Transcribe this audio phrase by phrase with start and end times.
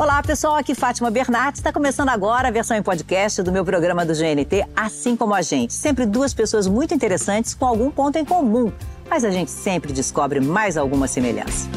[0.00, 0.56] Olá, pessoal.
[0.56, 1.60] Aqui Fátima Bernardes.
[1.60, 5.42] Está começando agora a versão em podcast do meu programa do GNT, Assim Como a
[5.42, 5.74] Gente.
[5.74, 8.72] Sempre duas pessoas muito interessantes com algum ponto em comum,
[9.10, 11.68] mas a gente sempre descobre mais alguma semelhança.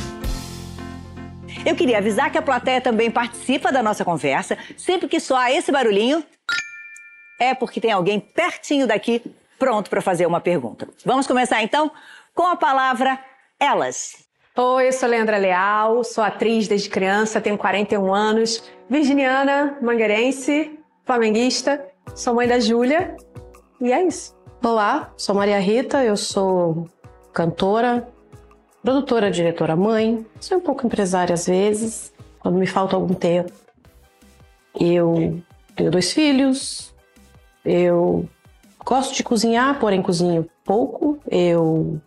[1.66, 4.58] Eu queria avisar que a plateia também participa da nossa conversa.
[4.78, 6.24] Sempre que soar esse barulhinho,
[7.38, 9.22] é porque tem alguém pertinho daqui
[9.60, 10.88] pronto para fazer uma pergunta.
[11.04, 11.92] Vamos começar então
[12.34, 13.20] com a palavra
[13.60, 14.23] elas.
[14.56, 21.84] Oi, eu sou Leandra Leal, sou atriz desde criança, tenho 41 anos, virginiana, mangueirense, flamenguista,
[22.14, 23.18] sou mãe da Júlia
[23.82, 24.38] e é isso.
[24.64, 26.88] Olá, sou Maria Rita, eu sou
[27.34, 28.08] cantora,
[28.84, 33.52] produtora, diretora, mãe, sou um pouco empresária às vezes, quando me falta algum tempo.
[34.80, 35.42] Eu
[35.76, 36.94] tenho dois filhos,
[37.66, 38.30] eu
[38.86, 42.00] gosto de cozinhar, porém cozinho pouco, eu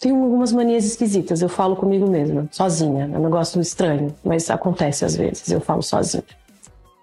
[0.00, 1.42] tenho algumas manias esquisitas.
[1.42, 3.08] Eu falo comigo mesma, sozinha.
[3.12, 5.48] É um negócio estranho, mas acontece às vezes.
[5.50, 6.24] Eu falo sozinha.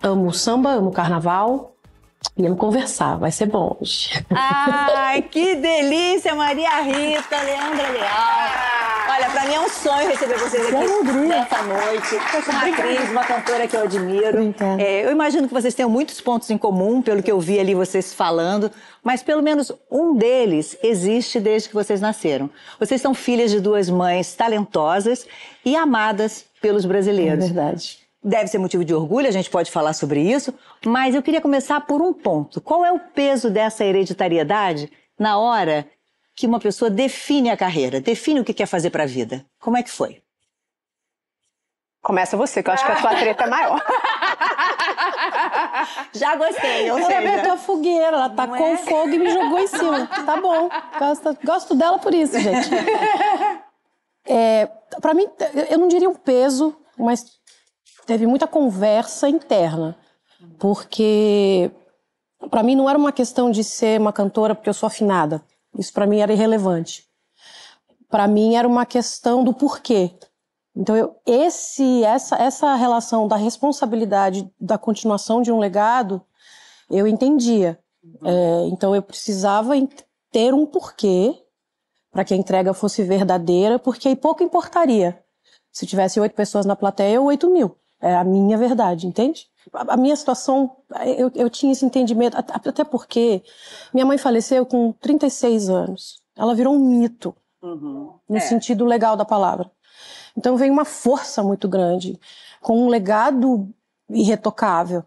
[0.01, 1.76] Amo samba, amo carnaval
[2.35, 3.17] e amo conversar.
[3.17, 4.09] Vai ser bom hoje.
[4.29, 8.77] Ai, que delícia, Maria Rita, Leandra Leal.
[9.09, 12.15] Olha, pra mim é um sonho receber vocês aqui nessa noite.
[12.49, 14.53] Uma atriz, uma cantora que eu admiro.
[14.77, 17.73] É, eu imagino que vocês tenham muitos pontos em comum, pelo que eu vi ali
[17.73, 18.69] vocês falando,
[19.03, 22.49] mas pelo menos um deles existe desde que vocês nasceram.
[22.79, 25.25] Vocês são filhas de duas mães talentosas
[25.65, 27.45] e amadas pelos brasileiros.
[27.45, 28.06] É verdade.
[28.23, 30.53] Deve ser motivo de orgulho, a gente pode falar sobre isso,
[30.85, 32.59] mas eu queria começar por um ponto.
[32.59, 35.87] Qual é o peso dessa hereditariedade na hora
[36.35, 39.45] que uma pessoa define a carreira, define o que quer fazer para a vida?
[39.59, 40.21] Como é que foi?
[42.01, 43.83] Começa você, que eu acho que a sua treta é maior.
[46.13, 47.53] Já gostei, ou Ela seja...
[47.53, 50.07] a fogueira, ela tacou o fogo e me jogou em cima.
[50.07, 52.69] Tá bom, gosto, gosto dela por isso, gente.
[54.29, 55.25] É, para mim,
[55.69, 57.23] eu não diria um peso, mas
[58.07, 59.95] teve muita conversa interna,
[60.57, 61.69] porque
[62.49, 65.43] para mim não era uma questão de ser uma cantora porque eu sou afinada.
[65.77, 67.05] Isso para mim era irrelevante.
[68.09, 70.11] Para mim era uma questão do porquê.
[70.75, 76.21] Então eu, esse essa essa relação da responsabilidade da continuação de um legado
[76.89, 77.77] eu entendia.
[78.23, 79.73] É, então eu precisava
[80.31, 81.35] ter um porquê
[82.09, 85.21] para que a entrega fosse verdadeira, porque aí pouco importaria
[85.71, 87.77] se tivesse oito pessoas na plateia ou oito mil.
[88.01, 89.47] É a minha verdade, entende?
[89.73, 90.77] A minha situação,
[91.17, 93.43] eu, eu tinha esse entendimento, até porque
[93.93, 96.21] minha mãe faleceu com 36 anos.
[96.35, 98.13] Ela virou um mito, Uhum.
[98.29, 98.39] no É.
[98.39, 99.69] sentido legal da palavra.
[100.37, 102.19] Então veio uma força muito grande,
[102.61, 103.67] com um legado
[104.09, 105.03] irretocável,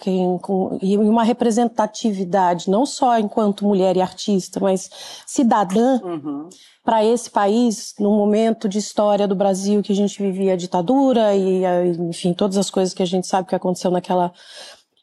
[0.00, 4.90] quem- com- e uma representatividade, não só enquanto mulher e artista, mas
[5.26, 6.48] cidadã Uhum.
[6.84, 11.34] para esse país, num momento de história do Brasil que a gente vivia a ditadura
[11.34, 11.62] e,
[12.08, 14.32] enfim, todas as coisas que a gente sabe que aconteceu naquela.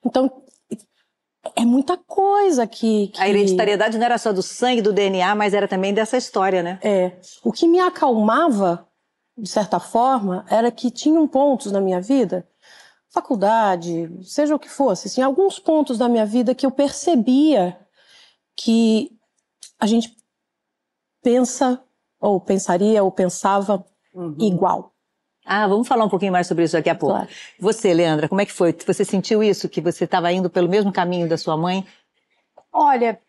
[0.06, 0.30] Então,
[1.56, 3.08] é muita coisa que.
[3.08, 3.22] que...
[3.22, 6.80] A hereditariedade não era só do sangue, do DNA, mas era também dessa história, né?
[6.84, 7.14] É.
[7.44, 8.86] O que me acalmava,
[9.38, 12.46] de certa forma, era que tinham pontos na minha vida,
[13.12, 17.78] faculdade, seja o que fosse, assim, alguns pontos da minha vida que eu percebia
[18.56, 19.12] que
[19.80, 20.16] a gente
[21.24, 21.82] pensa,
[22.20, 23.84] ou pensaria, ou pensava
[24.38, 24.94] igual.
[25.46, 27.16] Ah, vamos falar um pouquinho mais sobre isso daqui a pouco.
[27.16, 27.30] Claro.
[27.60, 28.76] Você, Leandra, como é que foi?
[28.86, 31.88] Você sentiu isso, que você estava indo pelo mesmo caminho da sua mãe?
[32.72, 33.20] Olha,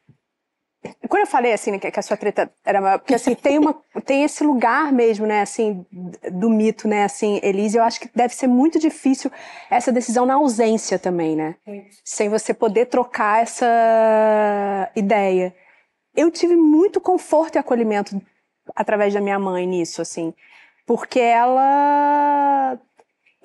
[1.09, 3.75] quando eu falei assim, né, que a sua treta era maior, porque assim, tem, uma,
[4.05, 5.85] tem esse lugar mesmo, né, assim,
[6.33, 9.31] do mito, né, assim, Elise, eu acho que deve ser muito difícil
[9.69, 11.57] essa decisão na ausência também, né?
[12.05, 15.55] Sem você poder trocar essa ideia.
[16.17, 18.21] Eu tive muito conforto e acolhimento
[18.75, 20.33] através da minha mãe nisso, assim,
[20.87, 22.79] porque ela.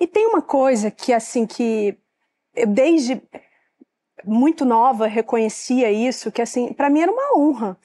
[0.00, 1.98] E tem uma coisa que, assim, que
[2.54, 3.20] eu desde
[4.24, 7.76] muito nova reconhecia isso, que assim, para mim era uma honra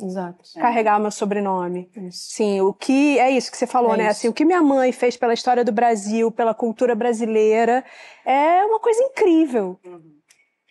[0.00, 0.42] Exato.
[0.58, 1.90] carregar o meu sobrenome.
[2.10, 4.02] Sim, o que é isso que você falou, É né?
[4.04, 4.12] isso.
[4.12, 7.84] Assim, o que minha mãe fez pela história do Brasil, pela cultura brasileira,
[8.24, 9.78] é uma coisa incrível.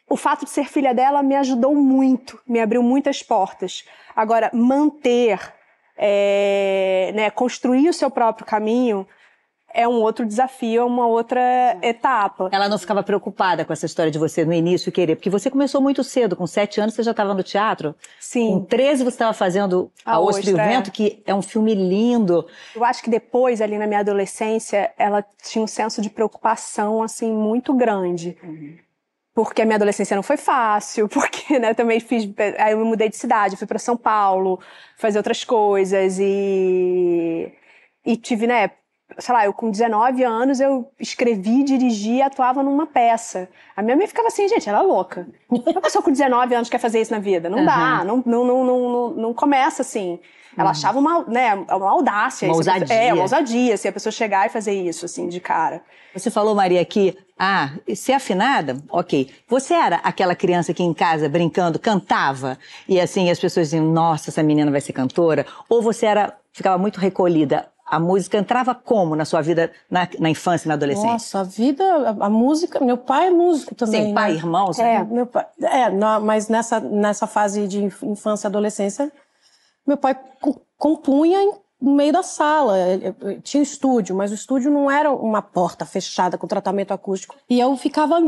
[0.09, 3.83] O fato de ser filha dela me ajudou muito, me abriu muitas portas.
[4.15, 5.37] Agora, manter,
[5.97, 9.05] é, né, construir o seu próprio caminho
[9.77, 12.49] é um outro desafio, é uma outra etapa.
[12.51, 15.79] Ela não ficava preocupada com essa história de você no início querer, porque você começou
[15.79, 17.93] muito cedo, com sete anos você já estava no teatro.
[17.93, 18.65] Com Sim.
[18.67, 20.67] 13 você estava fazendo A, A Ostra e o é.
[20.67, 22.47] Vento, que é um filme lindo.
[22.75, 27.31] Eu acho que depois, ali na minha adolescência, ela tinha um senso de preocupação, assim,
[27.31, 28.35] muito grande.
[29.31, 32.27] Porque a minha adolescência não foi fácil, porque, né, eu também fiz...
[32.57, 34.59] Aí eu me mudei de cidade, fui para São Paulo,
[34.97, 37.53] fazer outras coisas e...
[38.03, 38.71] E tive, né,
[39.19, 43.49] sei lá, eu com 19 anos eu escrevi, dirigi e atuava numa peça.
[43.75, 45.27] A minha mãe ficava assim, gente, ela é louca.
[45.49, 47.49] Uma pessoa com 19 anos quer fazer isso na vida?
[47.49, 47.65] Não uhum.
[47.65, 50.19] dá, não, não, não, não, não começa assim.
[50.57, 50.71] Ela uhum.
[50.71, 52.47] achava uma, né, uma audácia.
[52.47, 52.81] Uma ousadia.
[52.81, 55.81] Pessoa, é, uma ousadia, se a pessoa chegar e fazer isso, assim, de cara.
[56.13, 59.29] Você falou, Maria, que, ah, ser afinada, ok.
[59.47, 62.57] Você era aquela criança que em casa, brincando, cantava?
[62.87, 65.45] E assim, as pessoas diziam, nossa, essa menina vai ser cantora?
[65.69, 67.67] Ou você era, ficava muito recolhida?
[67.89, 71.11] A música entrava como na sua vida na, na infância e na adolescência?
[71.11, 74.07] Nossa, a vida, a, a, música, meu pai é músico também.
[74.07, 74.37] Sim, pai, né?
[74.37, 74.77] irmãos?
[74.77, 75.89] É, meu pai, é,
[76.19, 79.11] mas nessa, nessa fase de infância e adolescência,
[79.85, 80.19] meu pai
[80.77, 81.39] compunha
[81.81, 82.75] no meio da sala.
[83.41, 87.35] Tinha estúdio, mas o estúdio não era uma porta fechada com tratamento acústico.
[87.49, 88.19] E eu ficava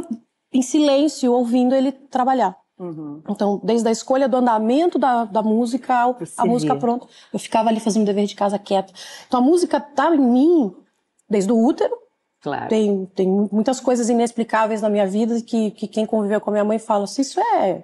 [0.53, 2.55] em silêncio ouvindo ele trabalhar.
[2.79, 3.21] Uhum.
[3.29, 7.69] Então, desde a escolha do andamento da, da música ao, a música pronta, eu ficava
[7.69, 8.93] ali fazendo dever de casa quieta.
[9.27, 10.73] Então, a música tá em mim
[11.29, 11.93] desde o útero.
[12.41, 12.69] Claro.
[12.69, 16.63] Tem, tem muitas coisas inexplicáveis na minha vida que, que quem conviveu com a minha
[16.63, 17.83] mãe fala assim, isso é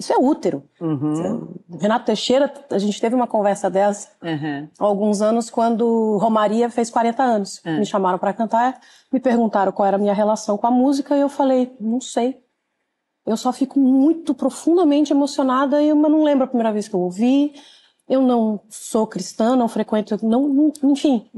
[0.00, 0.64] isso é útero.
[0.80, 1.54] Uhum.
[1.78, 4.66] Renato Teixeira, a gente teve uma conversa dessa uhum.
[4.78, 7.60] há alguns anos, quando Romaria fez 40 anos.
[7.66, 7.80] Uhum.
[7.80, 8.80] Me chamaram para cantar,
[9.12, 12.42] me perguntaram qual era a minha relação com a música, e eu falei, não sei.
[13.26, 17.00] Eu só fico muito profundamente emocionada, e eu não lembro a primeira vez que eu
[17.00, 17.52] ouvi.
[18.08, 21.30] Eu não sou cristã, não frequento, não, enfim.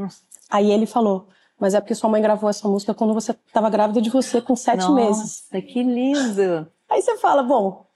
[0.48, 1.28] Aí ele falou,
[1.60, 4.56] mas é porque sua mãe gravou essa música quando você estava grávida de você com
[4.56, 5.44] sete Nossa, meses.
[5.52, 6.66] Nossa, que lindo!
[6.88, 7.86] Aí você fala, bom,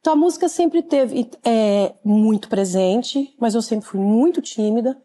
[0.00, 5.00] então a música sempre teve é, muito presente, mas eu sempre fui muito tímida.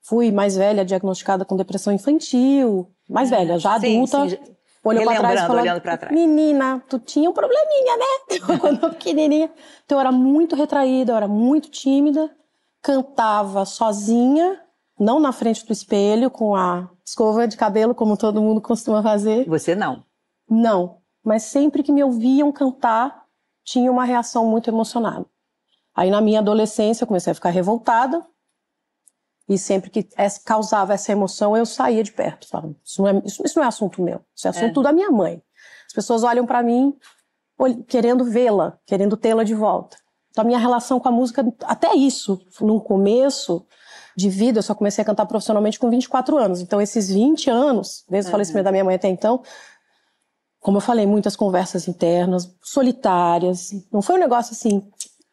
[0.00, 4.28] Fui mais velha, diagnosticada com depressão infantil, mais velha, já adulta.
[4.28, 4.38] Sim,
[4.88, 6.14] Olhou pra trás e falou, olhando pra trás.
[6.14, 8.58] menina, tu tinha um probleminha, né?
[8.60, 9.50] Quando eu pequenininha.
[9.84, 12.30] Então eu era muito retraída, eu era muito tímida.
[12.82, 14.60] Cantava sozinha,
[14.98, 19.44] não na frente do espelho, com a escova de cabelo, como todo mundo costuma fazer.
[19.48, 20.04] Você não?
[20.48, 20.98] Não.
[21.24, 23.24] Mas sempre que me ouviam cantar,
[23.64, 25.26] tinha uma reação muito emocionada.
[25.94, 28.24] Aí na minha adolescência eu comecei a ficar revoltada
[29.48, 30.08] e sempre que
[30.44, 32.48] causava essa emoção eu saía de perto.
[32.48, 34.82] Falava, isso, não é, isso, isso não é assunto meu, isso é assunto é.
[34.82, 35.42] da minha mãe.
[35.86, 36.96] As pessoas olham para mim
[37.86, 39.96] querendo vê-la, querendo tê-la de volta.
[40.30, 43.64] Então a minha relação com a música, até isso, no começo
[44.16, 46.60] de vida, eu só comecei a cantar profissionalmente com 24 anos.
[46.60, 48.30] Então esses 20 anos, desde uhum.
[48.30, 49.42] o falecimento da minha mãe até então,
[50.66, 53.70] como eu falei, muitas conversas internas, solitárias.
[53.92, 54.82] Não foi um negócio assim.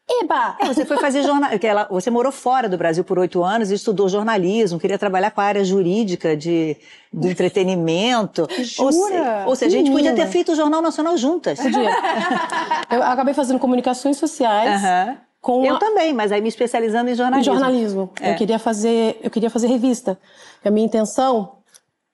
[0.06, 0.56] Eba!
[0.60, 1.50] É, você foi fazer jornal.
[1.90, 5.44] Você morou fora do Brasil por oito anos e estudou jornalismo, queria trabalhar com a
[5.44, 6.76] área jurídica de,
[7.12, 8.46] do entretenimento.
[8.62, 9.44] Jura?
[9.44, 11.58] Ou, ou seja, a gente podia ter feito o Jornal Nacional juntas.
[11.58, 11.90] Podia.
[12.90, 14.82] eu acabei fazendo comunicações sociais.
[14.82, 15.16] Uhum.
[15.40, 15.78] Com eu a...
[15.78, 17.52] também, mas aí me especializando em jornalismo.
[17.52, 18.10] Em jornalismo.
[18.20, 18.32] É.
[18.32, 20.18] Eu queria fazer, eu queria fazer revista.
[20.62, 21.58] A minha intenção,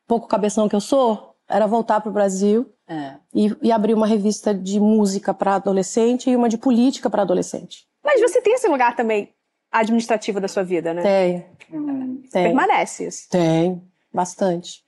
[0.07, 3.15] pouco cabeção que eu sou, era voltar para o Brasil é.
[3.33, 7.87] E, e abrir uma revista de música para adolescente e uma de política para adolescente.
[8.05, 9.33] Mas você tem esse lugar também
[9.71, 11.03] administrativo da sua vida, né?
[11.03, 11.47] Tem.
[11.73, 12.45] Hum, tem.
[12.45, 13.29] Permanece isso.
[13.31, 13.81] Tem,
[14.13, 14.85] bastante.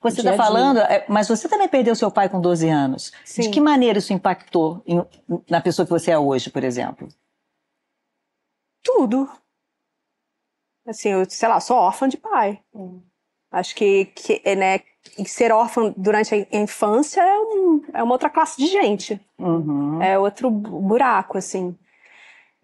[0.00, 3.12] Você está falando, é, mas você também perdeu seu pai com 12 anos.
[3.24, 3.42] Sim.
[3.42, 5.02] De que maneira isso impactou em,
[5.48, 7.08] na pessoa que você é hoje, por exemplo?
[8.82, 9.30] Tudo.
[10.86, 12.62] Assim, eu, sei lá, sou órfã de pai.
[12.74, 13.00] Hum.
[13.54, 14.80] Acho que, que né,
[15.24, 19.20] ser órfã durante a infância é, um, é uma outra classe de gente.
[19.38, 20.02] Uhum.
[20.02, 21.76] É outro buraco, assim.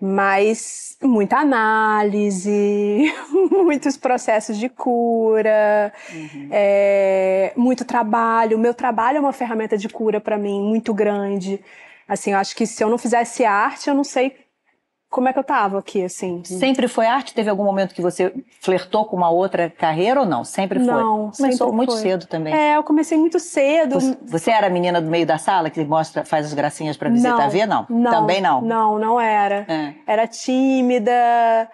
[0.03, 3.15] Mas muita análise,
[3.53, 6.49] muitos processos de cura, uhum.
[6.51, 8.57] é, muito trabalho.
[8.57, 11.61] O meu trabalho é uma ferramenta de cura para mim muito grande.
[12.09, 14.35] Assim, eu acho que se eu não fizesse arte, eu não sei
[15.11, 16.45] como é que eu tava aqui, assim?
[16.45, 17.35] Sempre foi arte?
[17.35, 20.45] Teve algum momento que você flertou com uma outra carreira ou não?
[20.45, 20.87] Sempre foi?
[20.87, 22.01] Não, Começou sempre muito foi.
[22.01, 22.55] cedo também.
[22.55, 23.95] É, eu comecei muito cedo.
[23.95, 27.11] Você, você, era a menina do meio da sala que mostra, faz as gracinhas pra
[27.11, 27.67] visita não, ver?
[27.67, 27.87] Não.
[27.91, 28.11] não.
[28.13, 28.63] Também não?
[28.63, 29.67] Não, não era.
[29.69, 29.95] É.
[30.07, 31.69] Era tímida,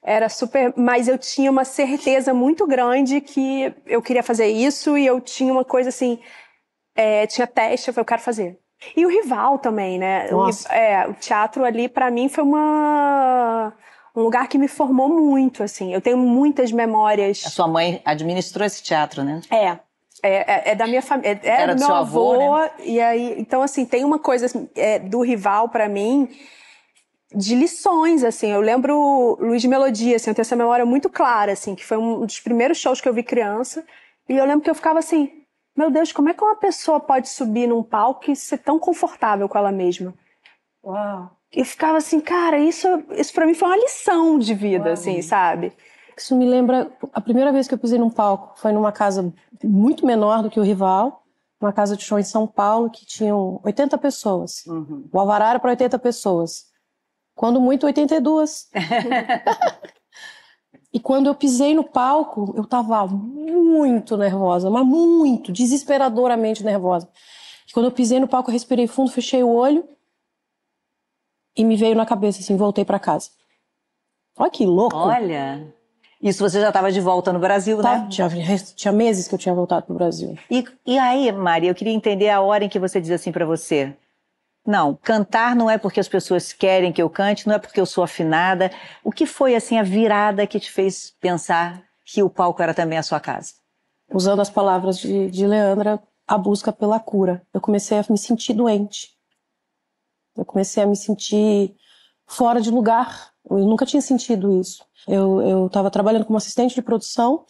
[0.00, 0.72] era super...
[0.76, 5.52] Mas eu tinha uma certeza muito grande que eu queria fazer isso e eu tinha
[5.52, 6.20] uma coisa assim...
[6.94, 8.58] É, tinha teste, eu falei, eu quero fazer.
[8.96, 10.30] E o rival também, né?
[10.30, 10.68] Nossa.
[10.68, 13.72] O, é, o teatro ali para mim foi uma
[14.14, 15.92] um lugar que me formou muito, assim.
[15.92, 17.42] Eu tenho muitas memórias.
[17.44, 19.42] A sua mãe administrou esse teatro, né?
[19.50, 19.78] É.
[20.22, 21.38] É, é, é da minha família.
[21.42, 22.70] É, Era do meu seu avô, avô né?
[22.82, 26.30] E aí, então, assim, tem uma coisa assim, é, do rival para mim
[27.34, 28.50] de lições, assim.
[28.50, 31.98] Eu lembro Luiz de Melodia, assim, eu tenho essa memória muito clara, assim, que foi
[31.98, 33.84] um dos primeiros shows que eu vi criança.
[34.28, 35.30] E eu lembro que eu ficava assim,
[35.76, 39.48] meu Deus, como é que uma pessoa pode subir num palco e ser tão confortável
[39.48, 40.14] com ela mesma?
[40.84, 41.30] Uau.
[41.52, 44.92] E ficava assim, cara, isso, isso para mim foi uma lição de vida, Uau.
[44.92, 45.72] assim, sabe?
[46.16, 48.58] Isso me lembra a primeira vez que eu pisei num palco.
[48.58, 51.22] Foi numa casa muito menor do que o rival,
[51.60, 54.64] uma casa de show em São Paulo que tinham 80 pessoas.
[54.66, 55.08] Uhum.
[55.12, 56.66] O alvará era para 80 pessoas.
[57.34, 58.70] Quando muito, 82.
[60.96, 67.06] e quando eu pisei no palco, eu tava muito nervosa, mas muito, desesperadoramente nervosa.
[67.68, 69.86] E quando eu pisei no palco, eu respirei fundo, fechei o olho
[71.54, 73.28] e me veio na cabeça assim, voltei para casa.
[74.38, 74.96] Olha que louco.
[74.96, 75.70] Olha.
[76.22, 78.08] Isso você já estava de volta no Brasil, tá, né?
[78.08, 78.30] Tinha,
[78.74, 80.34] tinha meses que eu tinha voltado para o Brasil.
[80.50, 83.44] E, e aí, Maria, eu queria entender a hora em que você diz assim para
[83.44, 83.94] você:
[84.66, 87.86] não, cantar não é porque as pessoas querem que eu cante, não é porque eu
[87.86, 88.70] sou afinada.
[89.04, 92.98] O que foi assim a virada que te fez pensar que o palco era também
[92.98, 93.54] a sua casa?
[94.12, 97.42] Usando as palavras de, de Leandra, a busca pela cura.
[97.52, 99.10] Eu comecei a me sentir doente.
[100.36, 101.74] Eu comecei a me sentir
[102.26, 103.30] fora de lugar.
[103.48, 104.84] Eu nunca tinha sentido isso.
[105.06, 107.46] Eu estava trabalhando como assistente de produção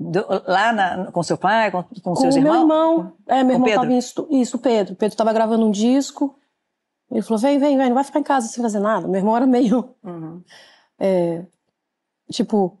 [0.00, 2.52] do, lá na, com seu pai, com, com, com seus irmãos?
[2.52, 3.12] meu irmão.
[3.28, 4.94] É, meu com irmão estava em Isso, o Pedro.
[4.94, 6.34] Pedro estava gravando um disco.
[7.10, 9.06] Ele falou: vem, vem, vem, não vai ficar em casa sem fazer nada.
[9.06, 9.94] Meu irmão era meio.
[10.02, 10.42] Uhum.
[11.02, 11.46] É,
[12.30, 12.78] tipo,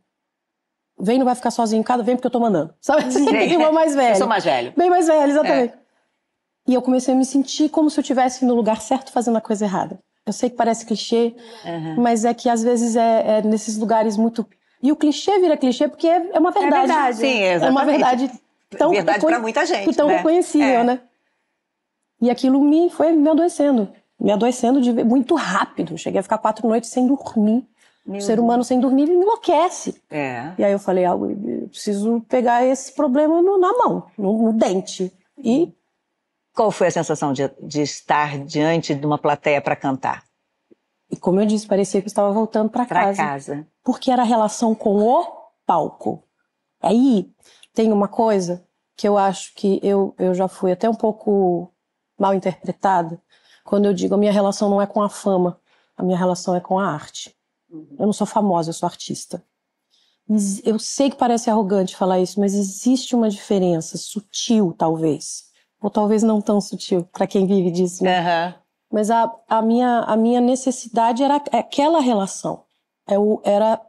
[1.00, 2.74] vem, não vai ficar sozinho em casa, vem porque eu tô mandando.
[2.78, 3.26] Sabe assim?
[3.26, 3.32] Sim.
[3.50, 4.10] irmão mais velho.
[4.10, 4.74] Eu sou mais velho.
[4.76, 5.72] Bem mais velho, exatamente.
[5.72, 5.78] É.
[6.68, 9.40] E eu comecei a me sentir como se eu estivesse no lugar certo fazendo a
[9.40, 9.98] coisa errada.
[10.26, 11.34] Eu sei que parece clichê,
[11.64, 12.02] uhum.
[12.02, 14.46] mas é que às vezes é, é nesses lugares muito
[14.82, 16.74] e o clichê vira clichê porque é, é uma verdade.
[16.74, 17.16] É verdade.
[17.18, 17.64] Sim, exatamente.
[17.64, 18.30] É uma verdade
[18.70, 20.16] tão verdade para muita gente, tão né?
[20.16, 20.84] reconhecível, é.
[20.84, 21.00] né?
[22.20, 25.96] E aquilo me foi me adoecendo, me adoecendo de muito rápido.
[25.96, 27.66] Cheguei a ficar quatro noites sem dormir.
[28.06, 28.44] Meu o ser Deus.
[28.44, 30.00] humano sem dormir enlouquece.
[30.10, 30.52] É.
[30.58, 34.52] E aí eu falei, ah, eu preciso pegar esse problema no, na mão, no, no,
[34.52, 35.12] dente.
[35.38, 35.72] E
[36.54, 40.24] qual foi a sensação de, de estar diante de uma plateia para cantar?
[41.10, 43.16] E como eu disse, parecia que eu estava voltando para casa.
[43.16, 43.66] Para casa.
[43.82, 45.26] Porque era a relação com o
[45.66, 46.22] palco.
[46.80, 47.30] Aí
[47.74, 48.64] tem uma coisa
[48.96, 51.72] que eu acho que eu, eu já fui até um pouco
[52.18, 53.20] mal interpretada
[53.70, 55.60] quando eu digo a minha relação não é com a fama,
[55.96, 57.34] a minha relação é com a arte.
[57.70, 59.42] Eu não sou famosa, eu sou artista.
[60.64, 65.44] Eu sei que parece arrogante falar isso, mas existe uma diferença sutil, talvez.
[65.80, 68.02] Ou talvez não tão sutil, para quem vive disso.
[68.02, 68.20] Né?
[68.20, 68.54] Uhum.
[68.90, 72.64] Mas a, a, minha, a minha necessidade era aquela relação.
[73.06, 73.80] É o, era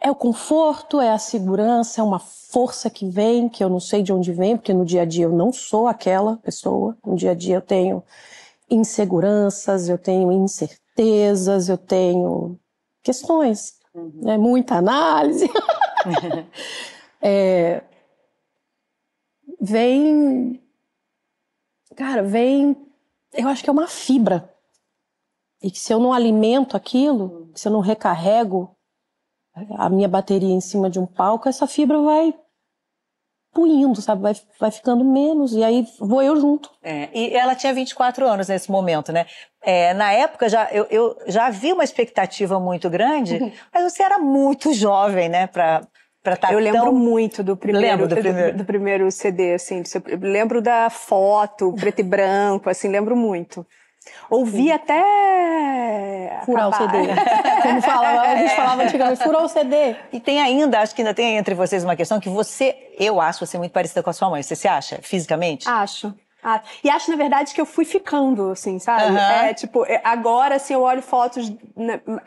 [0.00, 4.02] é o conforto, é a segurança, é uma força que vem, que eu não sei
[4.02, 6.94] de onde vem, porque no dia a dia eu não sou aquela pessoa.
[7.04, 8.02] No dia a dia eu tenho
[8.70, 12.58] inseguranças, eu tenho incertezas, eu tenho
[13.02, 14.12] questões, uhum.
[14.16, 14.36] né?
[14.36, 15.48] muita análise.
[17.22, 17.82] é,
[19.58, 20.62] vem
[21.94, 22.76] cara, vem.
[23.32, 24.50] Eu acho que é uma fibra.
[25.62, 28.76] E que se eu não alimento aquilo, se eu não recarrego
[29.76, 32.34] a minha bateria em cima de um palco, essa fibra vai
[33.54, 34.20] puindo, sabe?
[34.20, 36.70] Vai, vai ficando menos, e aí vou eu junto.
[36.82, 39.26] É, e ela tinha 24 anos nesse momento, né?
[39.62, 43.52] É, na época já, eu, eu, já havia uma expectativa muito grande, uhum.
[43.72, 45.46] mas você era muito jovem, né?
[45.46, 45.86] Pra,
[46.24, 46.94] Tá eu lembro tão...
[46.94, 48.52] muito do primeiro, do primeiro.
[48.52, 49.82] Do, do primeiro CD, assim.
[50.22, 53.66] lembro da foto, preto e branco, assim, lembro muito.
[54.30, 54.72] Ouvi Sim.
[54.72, 56.40] até.
[56.44, 56.86] Furar acabar.
[56.86, 57.08] o CD.
[57.62, 59.96] Como falava, a gente falava antigamente, furar o CD.
[60.12, 63.46] E tem ainda, acho que ainda tem entre vocês uma questão que você, eu acho
[63.46, 64.42] você muito parecida com a sua mãe.
[64.42, 65.68] Você se acha, fisicamente?
[65.68, 66.14] Acho.
[66.44, 69.10] Ah, e acho, na verdade, que eu fui ficando, assim, sabe?
[69.10, 69.18] Uhum.
[69.18, 71.50] É, tipo, é, agora, assim, eu olho fotos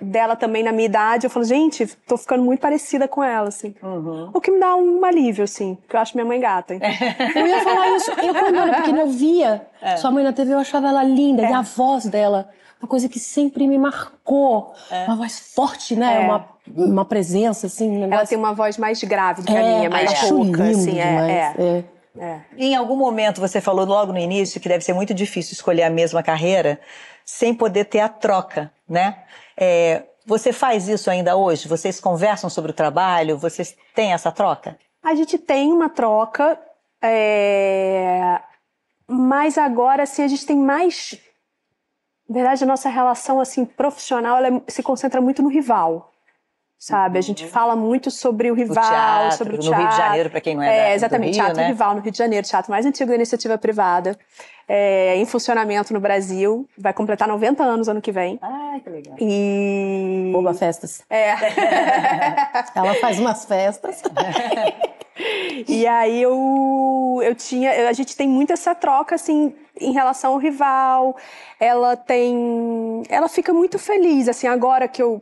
[0.02, 3.76] dela também na minha idade, eu falo, gente, tô ficando muito parecida com ela, assim.
[3.82, 4.32] Uhum.
[4.34, 6.74] O que me dá um alívio, assim, porque eu acho minha mãe gata.
[6.74, 6.90] Então.
[7.36, 9.98] eu ia falar isso, eu quando era pequena, eu via é.
[9.98, 11.52] sua mãe na TV, eu achava ela linda, é.
[11.52, 12.50] e a voz dela,
[12.82, 14.74] uma coisa que sempre me marcou.
[14.90, 15.06] É.
[15.06, 16.24] Uma voz forte, né?
[16.24, 16.26] É.
[16.26, 16.46] Uma,
[16.76, 18.04] uma presença, assim.
[18.04, 21.84] Um ela tem uma voz mais grave do que a minha, mais rouca, assim, é.
[22.20, 22.26] É.
[22.26, 22.42] É.
[22.58, 25.90] Em algum momento você falou logo no início que deve ser muito difícil escolher a
[25.90, 26.80] mesma carreira
[27.26, 29.24] sem poder ter a troca, né?
[29.56, 31.68] É, você faz isso ainda hoje?
[31.68, 33.38] Vocês conversam sobre o trabalho?
[33.38, 34.78] Vocês têm essa troca?
[35.04, 36.60] A gente tem uma troca,
[37.02, 38.40] é...
[39.08, 41.18] mas agora assim a gente tem mais.
[42.28, 46.12] Na verdade, a nossa relação assim profissional ela se concentra muito no rival
[46.78, 47.18] sabe?
[47.18, 47.50] A gente uhum.
[47.50, 49.78] fala muito sobre o rival, o teatro, sobre o teatro.
[49.78, 51.68] No Rio de Janeiro, para quem não é, é Exatamente, Rio, Teatro né?
[51.68, 54.18] Rival no Rio de Janeiro, teatro mais antigo da iniciativa privada,
[54.68, 58.38] é, em funcionamento no Brasil, vai completar 90 anos ano que vem.
[58.42, 59.16] Ai, que legal.
[59.20, 60.30] E...
[60.32, 61.04] Boba Festas.
[61.10, 61.32] É.
[62.76, 64.04] Ela faz umas festas.
[65.68, 70.38] e aí eu, eu tinha, a gente tem muito essa troca, assim, em relação ao
[70.38, 71.16] rival,
[71.60, 75.22] ela tem, ela fica muito feliz, assim, agora que eu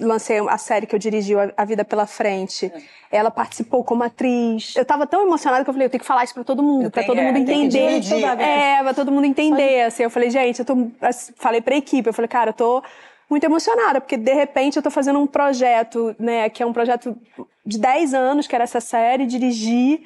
[0.00, 2.72] lancei a série que eu dirigi, A Vida pela Frente.
[3.10, 4.74] Ela participou como atriz.
[4.76, 6.90] Eu tava tão emocionada que eu falei, eu tenho que falar isso pra todo mundo,
[6.90, 8.00] pra todo é, mundo entender.
[8.40, 10.02] É, pra todo mundo entender, assim.
[10.02, 10.90] Eu falei, gente, eu tô...
[11.00, 12.82] assim, Falei pra equipe, eu falei, cara, eu tô
[13.28, 17.16] muito emocionada, porque de repente eu tô fazendo um projeto, né, que é um projeto
[17.64, 20.00] de 10 anos, que era essa série, dirigir...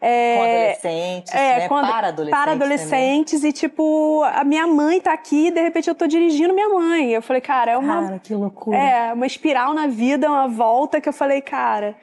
[0.00, 1.68] É, com adolescentes, é, né?
[1.68, 2.40] com ad- para adolescentes.
[2.44, 6.54] para adolescentes e tipo a minha mãe tá aqui e de repente eu tô dirigindo
[6.54, 8.76] minha mãe eu falei cara é uma Cara, que loucura.
[8.76, 11.96] é, uma espiral na vida, uma volta que eu falei, cara.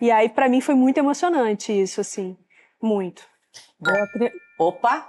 [0.00, 2.36] E aí, pra mim, foi muito emocionante isso, assim.
[2.82, 3.22] Muito.
[3.82, 5.06] Acre- Opa!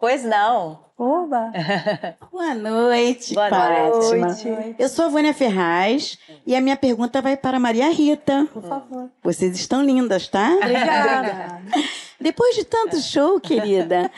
[0.00, 0.78] Pois não.
[0.96, 1.52] Oba!
[2.32, 4.28] Boa noite, Boa Fátima.
[4.28, 4.76] noite.
[4.78, 8.48] Eu sou a Vânia Ferraz e a minha pergunta vai para Maria Rita.
[8.50, 9.10] Por favor.
[9.22, 10.52] Vocês estão lindas, tá?
[10.56, 11.60] Obrigada.
[12.18, 14.10] Depois de tanto show, querida,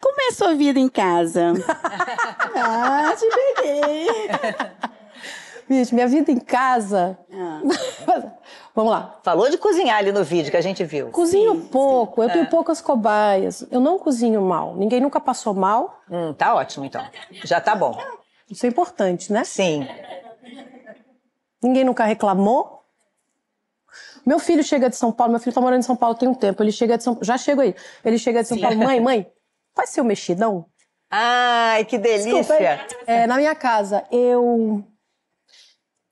[0.00, 1.52] como é a sua vida em casa?
[2.56, 4.06] ah, te peguei.
[5.68, 7.18] Bicho, minha vida em casa.
[7.32, 7.60] Ah.
[8.74, 9.18] Vamos lá.
[9.22, 11.10] Falou de cozinhar ali no vídeo que a gente viu.
[11.10, 12.32] Cozinho pouco, eu É.
[12.32, 13.66] tenho poucas cobaias.
[13.70, 14.76] Eu não cozinho mal.
[14.76, 16.00] Ninguém nunca passou mal.
[16.10, 17.02] Hum, tá ótimo, então.
[17.44, 17.98] Já tá bom.
[18.48, 19.42] Isso é importante, né?
[19.44, 19.88] Sim.
[21.62, 22.82] Ninguém nunca reclamou.
[24.24, 26.34] Meu filho chega de São Paulo, meu filho tá morando em São Paulo tem um
[26.34, 26.62] tempo.
[26.62, 27.74] Ele chega de São já chego aí.
[28.04, 29.26] Ele chega de São Paulo, mãe, mãe,
[29.74, 30.66] faz seu mexidão.
[31.10, 32.32] Ai, que delícia.
[32.34, 32.62] Desculpa,
[33.06, 34.84] é, na minha casa, eu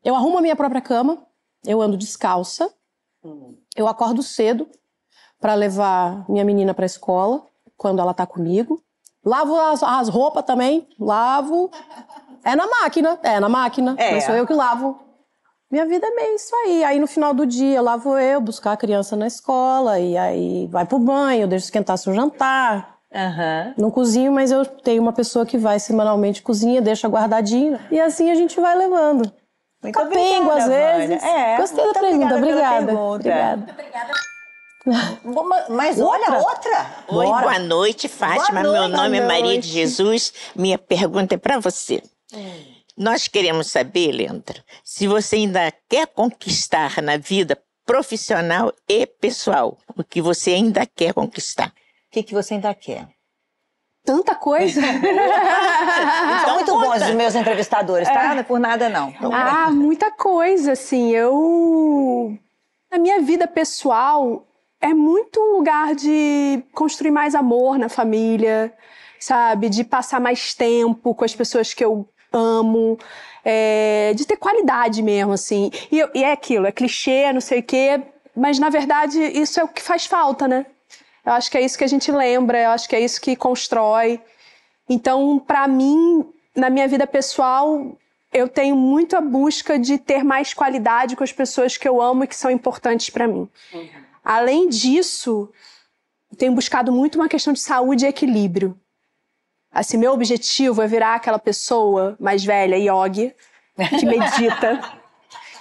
[0.04, 1.18] eu arrumo a minha própria cama,
[1.66, 2.70] eu ando descalça,
[3.76, 4.68] eu acordo cedo
[5.40, 7.42] para levar minha menina para escola
[7.76, 8.82] quando ela tá comigo.
[9.24, 11.70] Lavo as, as roupas também, lavo.
[12.44, 14.12] É na máquina, é na máquina, É.
[14.12, 15.00] mas sou eu que lavo.
[15.70, 16.84] Minha vida é meio isso aí.
[16.84, 20.66] Aí no final do dia lá vou eu buscar a criança na escola e aí
[20.66, 22.98] vai pro banho, deixo esquentar seu jantar.
[23.12, 23.74] Aham.
[23.78, 27.78] Não cozinho, mas eu tenho uma pessoa que vai semanalmente cozinha, deixa guardadinho.
[27.90, 29.32] E assim a gente vai levando.
[29.84, 31.20] Muito Capengo, às obrigada, vezes.
[31.22, 31.36] Vânia.
[31.36, 32.94] É, Gostei da muito pergunta, obrigada.
[32.94, 33.74] obrigada.
[35.68, 37.04] Mas olha, outra.
[37.08, 37.42] Oi, Bora.
[37.42, 38.62] boa noite, Fátima.
[38.62, 38.96] Boa Meu noite.
[38.96, 40.32] nome é Maria de Jesus.
[40.56, 42.02] Minha pergunta é para você.
[42.96, 50.02] Nós queremos saber, Leandra, se você ainda quer conquistar na vida profissional e pessoal, o
[50.02, 51.68] que você ainda quer conquistar.
[51.68, 53.06] O que, que você ainda quer?
[54.04, 54.80] Tanta coisa.
[56.44, 58.28] São muito bons os meus entrevistadores, tá?
[58.34, 59.12] Não é por nada, não.
[59.32, 61.10] ah, muita coisa, assim.
[61.10, 62.36] Eu.
[62.90, 64.46] A minha vida pessoal
[64.80, 68.72] é muito um lugar de construir mais amor na família,
[69.18, 69.68] sabe?
[69.68, 72.98] De passar mais tempo com as pessoas que eu amo.
[73.46, 75.70] é, de ter qualidade mesmo, assim.
[75.92, 78.00] E, eu- e é aquilo, é clichê, não sei o quê,
[78.34, 80.64] mas na verdade isso é o que faz falta, né?
[81.24, 83.34] Eu acho que é isso que a gente lembra, eu acho que é isso que
[83.34, 84.20] constrói.
[84.88, 87.96] Então, para mim, na minha vida pessoal,
[88.32, 92.24] eu tenho muito a busca de ter mais qualidade com as pessoas que eu amo
[92.24, 93.48] e que são importantes para mim.
[94.24, 95.48] Além disso,
[96.30, 98.78] eu tenho buscado muito uma questão de saúde e equilíbrio.
[99.70, 103.34] Assim, meu objetivo é virar aquela pessoa mais velha, yogi,
[103.98, 104.80] que medita,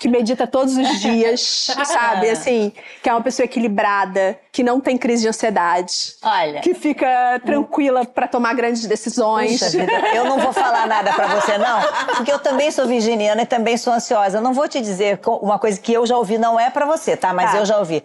[0.03, 2.29] que medita todos os dias, sabe?
[2.29, 6.59] Assim, que é uma pessoa equilibrada, que não tem crise de ansiedade, Olha.
[6.59, 9.63] que fica tranquila para tomar grandes decisões.
[9.63, 11.81] Puxa vida, eu não vou falar nada pra você, não,
[12.17, 14.39] porque eu também sou virginiana e também sou ansiosa.
[14.39, 17.15] Eu não vou te dizer uma coisa que eu já ouvi, não é pra você,
[17.15, 17.33] tá?
[17.33, 17.57] Mas Tá.
[17.59, 18.03] eu já ouvi.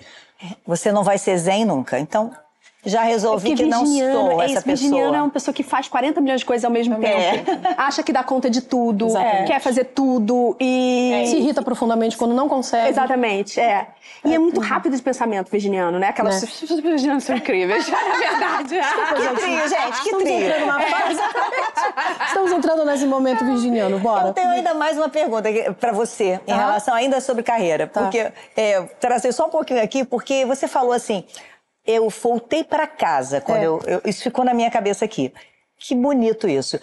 [0.65, 1.99] Você não vai ser zen nunca.
[1.99, 2.31] Então,
[2.89, 5.23] já resolvi que não sou é essa isso, virginiano é pessoa.
[5.25, 7.39] uma pessoa que faz 40 milhões de coisas ao mesmo É.
[7.39, 7.51] tempo.
[7.77, 9.47] Acha que dá conta de tudo, Exatamente.
[9.47, 11.25] quer fazer tudo e...
[11.29, 12.89] Se irrita profundamente quando não consegue.
[12.89, 13.87] Exatamente, é.
[14.25, 16.09] E é muito rápido de pensamento virginiano, né?
[16.09, 16.43] Aquelas...
[16.43, 16.49] Né?
[16.71, 18.79] Os virginianos são incríveis, na verdade.
[19.19, 20.29] Que trio, gente, que trio.
[20.41, 21.21] entrando na fase.
[22.27, 24.29] Estamos entrando nesse momento virginiano, bora.
[24.29, 25.49] Eu tenho ainda mais uma pergunta
[25.79, 26.57] para você em Tá.
[26.57, 27.87] relação ainda sobre carreira.
[27.87, 28.03] Tá.
[28.03, 31.25] Porque é, trazer só um pouquinho aqui, porque você falou assim,
[31.89, 33.67] eu voltei para casa quando É.
[33.67, 35.33] eu, eu- isso ficou na minha cabeça aqui.
[35.79, 36.79] Que bonito isso.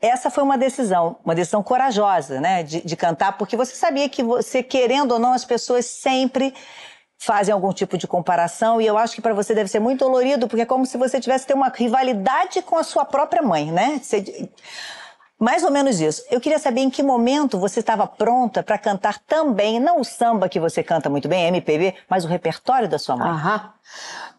[0.00, 4.22] Essa foi uma decisão, uma decisão corajosa, né, de, de cantar, porque você sabia que
[4.22, 6.54] você, querendo ou não, as pessoas sempre
[7.20, 10.46] fazem algum tipo de comparação e eu acho que para você deve ser muito dolorido,
[10.46, 13.98] porque é como se você tivesse ter uma rivalidade com a sua própria mãe, né?
[14.00, 14.48] Você-
[15.38, 16.24] mais ou menos isso.
[16.30, 20.48] Eu queria saber em que momento você estava pronta para cantar também, não o samba
[20.48, 23.30] que você canta muito bem, MPB, mas o repertório da sua mãe.
[23.30, 23.72] Aham.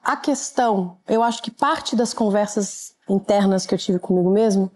[0.04, 4.72] A questão, eu acho que parte das conversas internas que eu tive comigo mesmo,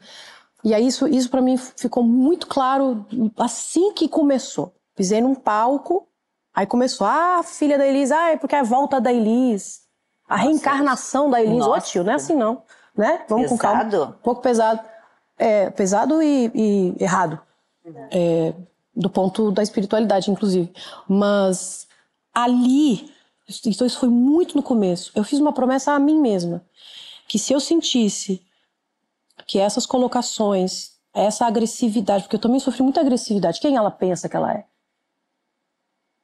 [0.63, 3.05] e aí isso, isso para mim ficou muito claro
[3.37, 4.73] assim que começou.
[4.95, 6.07] Pisei num palco,
[6.53, 9.81] aí começou, ah, filha da Elis, ah, é porque é a volta da Elis,
[10.27, 11.65] a reencarnação da Elis.
[11.65, 11.87] Ô Nossa.
[11.87, 12.63] tio, não é assim não,
[12.95, 13.23] né?
[13.27, 13.83] Vamos com calma.
[13.83, 14.15] Pesado.
[14.19, 14.92] Um pouco pesado.
[15.43, 17.37] É, pesado e, e errado.
[18.11, 18.53] É,
[18.95, 20.71] do ponto da espiritualidade, inclusive.
[21.07, 21.87] Mas
[22.33, 23.11] ali,
[23.47, 25.11] isso, isso foi muito no começo.
[25.13, 26.63] Eu fiz uma promessa a mim mesma
[27.27, 28.45] que se eu sentisse
[29.45, 33.59] que essas colocações, essa agressividade, porque eu também sofri muita agressividade.
[33.59, 34.65] Quem ela pensa que ela é?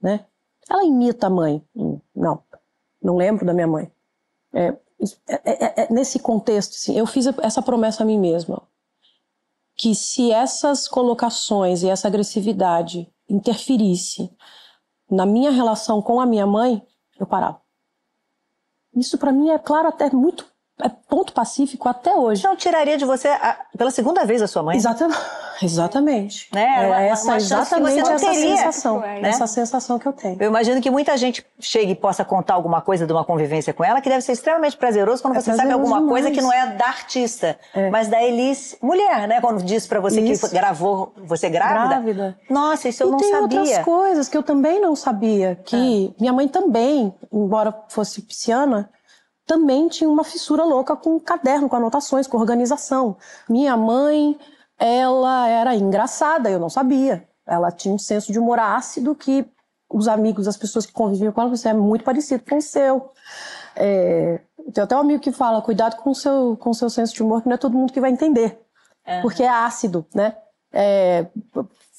[0.01, 0.25] Né?
[0.69, 1.61] Ela imita a mãe?
[1.75, 2.41] Hum, não,
[3.01, 3.91] não lembro da minha mãe.
[4.53, 4.67] É,
[5.27, 8.61] é, é, é, nesse contexto, assim, eu fiz essa promessa a mim mesma
[9.79, 14.29] que se essas colocações e essa agressividade interferisse
[15.09, 16.85] na minha relação com a minha mãe,
[17.17, 17.61] eu parava.
[18.93, 20.45] Isso para mim é claro até muito
[20.81, 22.43] é ponto pacífico até hoje.
[22.43, 24.77] Não tiraria de você a, pela segunda vez a sua mãe.
[24.77, 25.19] Exatamente.
[25.61, 26.47] Exatamente.
[26.53, 26.83] Né?
[26.83, 28.99] É, uma, essa, uma exatamente essa teria, sensação.
[29.01, 29.21] Né?
[29.23, 30.37] Essa sensação que eu tenho.
[30.39, 33.83] Eu imagino que muita gente chegue e possa contar alguma coisa de uma convivência com
[33.83, 36.09] ela, que deve ser extremamente prazeroso quando é você sabe alguma demais.
[36.09, 37.89] coisa que não é da artista, é.
[37.89, 39.41] mas da Elis, mulher, né?
[39.41, 40.47] Quando disse para você isso.
[40.47, 41.87] que gravou você grávida.
[41.87, 42.37] Grávida.
[42.49, 43.59] Nossa, isso eu e não tem sabia.
[43.59, 45.59] outras coisas que eu também não sabia.
[45.65, 46.15] Que ah.
[46.21, 48.89] minha mãe também, embora fosse pisciana,
[49.49, 53.17] também tinha uma fissura louca com caderno, com anotações, com organização.
[53.49, 54.37] Minha mãe,
[54.77, 57.27] ela era engraçada, eu não sabia.
[57.47, 59.43] Ela tinha um senso de humor ácido que
[59.89, 63.09] os amigos, as pessoas que conviviam com ela, você é muito parecido com o seu.
[63.75, 64.39] É,
[64.71, 67.23] tem até um amigo que fala, cuidado com o seu, com o seu senso de
[67.23, 68.61] humor, que não é todo mundo que vai entender.
[69.07, 69.21] Uhum.
[69.23, 70.35] Porque é ácido, né?
[70.71, 71.25] É,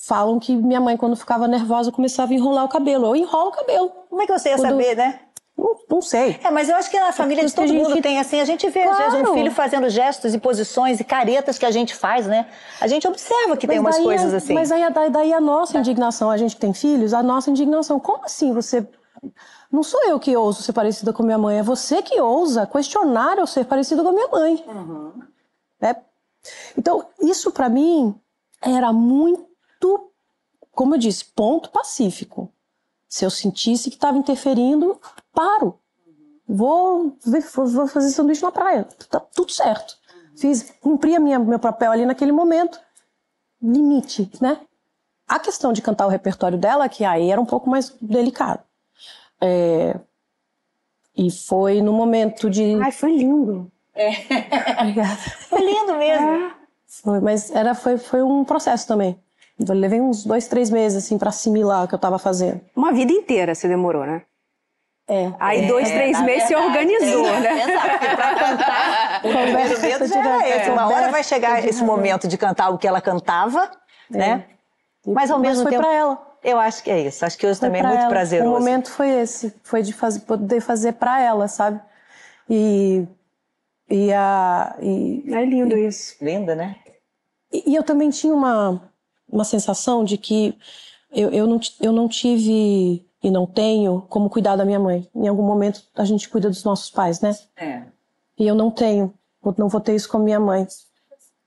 [0.07, 3.07] falam que minha mãe, quando ficava nervosa, começava a enrolar o cabelo.
[3.07, 3.91] Eu enrolo o cabelo.
[4.09, 4.71] Como é que você ia quando...
[4.71, 5.19] saber, né?
[5.61, 6.41] Não, não, sei.
[6.43, 7.83] É, mas eu acho que na família de todo gente...
[7.83, 9.05] mundo tem assim, a gente vê claro.
[9.05, 12.47] às vezes um filho fazendo gestos e posições e caretas que a gente faz, né?
[12.81, 14.55] A gente observa que mas tem umas coisas assim.
[14.55, 18.01] Mas aí daí a nossa indignação, a gente que tem filhos, a nossa indignação.
[18.01, 18.87] Como assim você
[19.71, 23.39] não sou eu que ouso ser parecida com minha mãe, é você que ousa questionar
[23.39, 24.65] eu ser parecida com a minha mãe.
[24.67, 25.13] Uhum.
[25.81, 25.97] É.
[26.77, 28.15] Então, isso para mim
[28.61, 30.11] era muito,
[30.73, 32.53] como eu disse, ponto pacífico.
[33.09, 35.01] Se eu sentisse que estava interferindo,
[35.41, 35.79] paro.
[36.47, 37.17] Vou,
[37.55, 38.87] vou fazer sanduíche na praia.
[39.09, 39.97] Tá tudo certo.
[40.37, 42.79] Fiz, cumpri a minha, meu papel ali naquele momento.
[43.63, 44.61] Limite, né?
[45.27, 48.63] A questão de cantar o repertório dela, que aí era um pouco mais delicado.
[49.41, 49.99] É,
[51.17, 52.75] e foi no momento de.
[52.83, 53.71] Ai, foi lindo.
[53.95, 54.11] É.
[54.81, 55.17] Obrigada.
[55.49, 56.29] Foi lindo mesmo.
[56.29, 56.55] É.
[56.87, 59.19] Foi, mas era, foi, foi um processo também.
[59.59, 62.61] Eu levei uns dois, três meses, assim, para assimilar o que eu tava fazendo.
[62.75, 64.23] Uma vida inteira você demorou, né?
[65.13, 65.33] É.
[65.41, 67.63] Aí dois, é, três meses você organizou, é, né?
[67.65, 70.71] Exato, pra cantar, o primeiro medo já era esse.
[70.71, 73.71] Uma hora vai chegar esse momento de cantar o que ela cantava,
[74.13, 74.17] é.
[74.17, 74.45] né?
[75.05, 75.83] Mas ao Mas mesmo foi tempo...
[75.83, 76.27] pra ela.
[76.45, 77.25] Eu acho que é isso.
[77.25, 78.09] Acho que hoje foi também é muito ela.
[78.09, 78.51] prazeroso.
[78.51, 79.53] O momento foi esse.
[79.63, 81.81] Foi de fazer, poder fazer pra ela, sabe?
[82.49, 83.05] E...
[83.89, 84.77] E a...
[84.81, 86.17] E, é lindo e, isso.
[86.23, 86.77] Linda, né?
[87.53, 88.81] E, e eu também tinha uma
[89.33, 90.57] uma sensação de que
[91.13, 95.09] eu, eu, não, eu não tive e não tenho como cuidar da minha mãe.
[95.15, 97.37] Em algum momento a gente cuida dos nossos pais, né?
[97.57, 97.83] É.
[98.39, 99.13] E eu não tenho,
[99.57, 100.67] não vou ter isso com a minha mãe.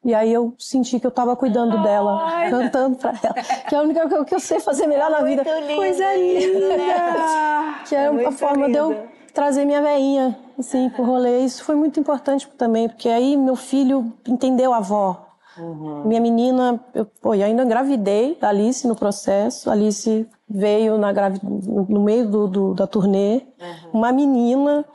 [0.06, 2.50] E aí eu senti que eu estava cuidando dela, Ai.
[2.50, 3.34] cantando para ela.
[3.68, 5.44] Que é a única coisa que eu sei fazer melhor na vida.
[5.44, 7.86] Coisa linda!
[7.88, 11.40] que é uma forma de eu trazer minha veinha, assim, pro rolê.
[11.40, 15.33] Isso foi muito importante também, porque aí meu filho entendeu a avó.
[15.58, 16.04] Uhum.
[16.06, 19.70] Minha menina, eu, pô, eu ainda engravidei da Alice no processo.
[19.70, 21.40] A Alice veio na gravi...
[21.44, 23.42] no meio do, do da turnê.
[23.60, 23.90] Uhum.
[23.94, 24.86] Uma menina.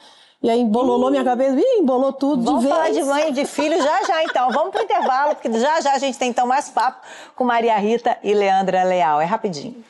[0.41, 2.77] E aí embolou minha cabeça, Ih, embolou tudo Vamos de vez.
[2.79, 4.51] falar de mãe e de filho já já, então.
[4.53, 8.17] Vamos pro intervalo, porque já já a gente tem então mais papo com Maria Rita
[8.23, 9.21] e Leandra Leal.
[9.21, 9.85] É rapidinho.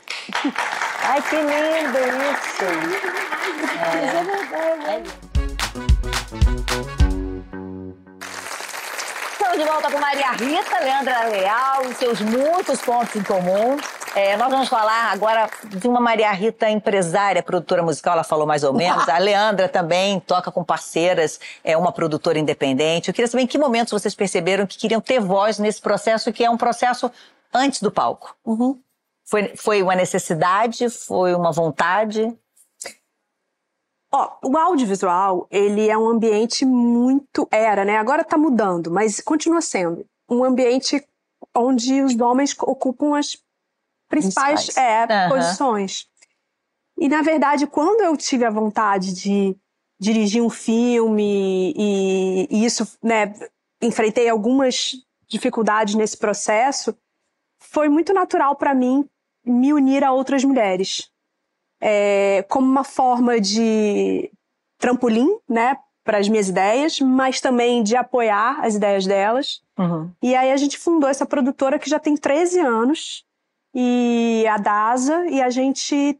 [1.02, 1.98] Ai, que lindo
[2.33, 2.64] isso!
[3.78, 5.09] É, é verdade.
[5.09, 5.28] Estamos
[9.59, 13.77] de volta com Maria Rita, Leandra Leal e seus muitos pontos em comum.
[14.14, 18.62] É, nós vamos falar agora de uma Maria Rita empresária, produtora musical, ela falou mais
[18.62, 19.07] ou menos.
[19.11, 23.09] A Leandra também toca com parceiras, é uma produtora independente.
[23.09, 26.44] Eu queria saber em que momentos vocês perceberam que queriam ter voz nesse processo, que
[26.44, 27.11] é um processo
[27.53, 28.37] antes do palco.
[28.44, 28.81] Uhum.
[29.25, 30.88] Foi, foi uma necessidade?
[30.88, 32.33] Foi uma vontade?
[34.11, 37.47] Ó, o audiovisual, ele é um ambiente muito.
[37.51, 37.97] Era, né?
[37.97, 41.05] Agora tá mudando, mas continua sendo um ambiente
[41.55, 43.37] onde os homens ocupam as
[44.09, 45.29] principais, é, uhum.
[45.29, 46.07] posições.
[46.99, 49.57] E, na verdade, quando eu tive a vontade de
[50.01, 53.35] dirigir um filme e, e isso, né,
[53.83, 54.92] enfrentei algumas
[55.29, 56.97] dificuldades nesse processo,
[57.59, 59.09] foi muito natural para mim
[59.44, 61.11] me unir a outras mulheres
[61.81, 64.31] é, como uma forma de
[64.79, 69.61] trampolim, né, para as minhas ideias, mas também de apoiar as ideias delas.
[69.79, 70.11] Uhum.
[70.23, 73.25] E aí a gente fundou essa produtora que já tem 13 anos
[73.75, 76.19] e a DASA, e a gente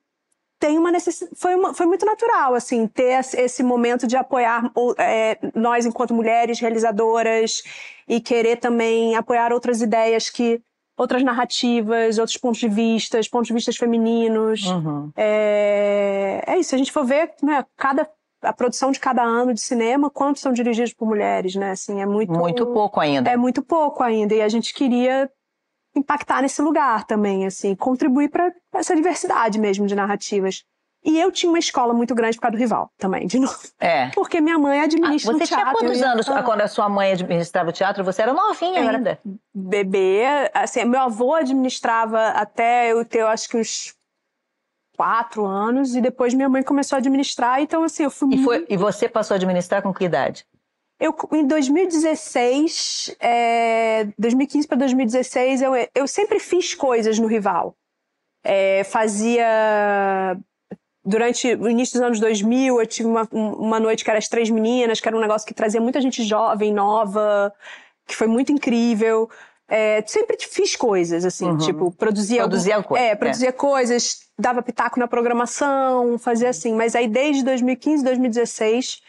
[0.59, 1.37] tem uma necessidade.
[1.39, 6.61] Foi, uma, foi muito natural, assim, ter esse momento de apoiar é, nós, enquanto mulheres
[6.61, 7.63] realizadoras,
[8.07, 10.61] e querer também apoiar outras ideias que.
[10.99, 14.67] Outras narrativas, outros pontos de vista, pontos de vista femininos.
[14.67, 15.11] Uhum.
[15.17, 18.11] É, é isso, a gente for ver, né, cada
[18.43, 21.73] a produção de cada ano de cinema, quantos são dirigidos por mulheres, né?
[21.73, 23.29] Assim, é muito muito pouco ainda.
[23.31, 25.29] É muito pouco ainda e a gente queria
[25.95, 30.65] impactar nesse lugar também, assim, contribuir para essa diversidade mesmo de narrativas.
[31.05, 33.57] E eu tinha uma escola muito grande por causa do rival também, de novo.
[33.79, 34.11] É.
[34.15, 35.47] Porque minha mãe administra ah, um teatro.
[35.47, 36.43] Você tinha quantos anos ah.
[36.43, 38.05] quando a sua mãe administrava o teatro?
[38.05, 39.19] Você era novinha eu ainda.
[39.55, 40.23] bebê.
[40.53, 43.95] Assim, meu avô administrava até eu ter, eu acho que uns
[44.97, 45.95] quatro anos.
[45.95, 47.61] E depois minha mãe começou a administrar.
[47.63, 48.45] Então, assim, eu fui e, muito...
[48.45, 50.45] foi, e você passou a administrar com que idade?
[51.01, 57.77] Eu, em 2016, é, 2015 para 2016, eu, eu sempre fiz coisas no Rival.
[58.43, 60.37] É, fazia.
[61.09, 64.51] Durante o início dos anos 2000, eu tive uma, uma noite que era as Três
[64.51, 67.53] Meninas, que era um negócio que trazia muita gente jovem, nova,
[68.07, 69.29] que foi muito incrível.
[69.67, 71.59] É, sempre fiz coisas, assim, uhum.
[71.59, 72.43] tipo, produzia...
[72.43, 73.05] Produzia algum, coisa.
[73.05, 73.53] É, produzia é.
[73.53, 76.75] coisas, dava pitaco na programação, fazia assim.
[76.75, 79.03] Mas aí, desde 2015, 2016,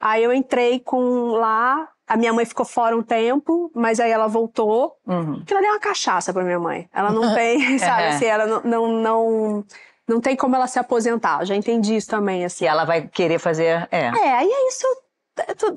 [0.00, 4.28] Aí eu entrei com lá, a minha mãe ficou fora um tempo, mas aí ela
[4.28, 4.96] voltou.
[5.06, 5.38] Uhum.
[5.38, 6.88] Porque ela deu uma cachaça pra minha mãe.
[6.92, 9.64] Ela não tem, sabe, assim, ela não, não, não,
[10.08, 11.40] não tem como ela se aposentar.
[11.40, 12.64] Eu já entendi isso também, assim.
[12.64, 14.06] E ela vai querer fazer, é.
[14.06, 14.86] É, aí é isso,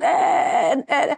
[0.01, 1.17] é, é, é,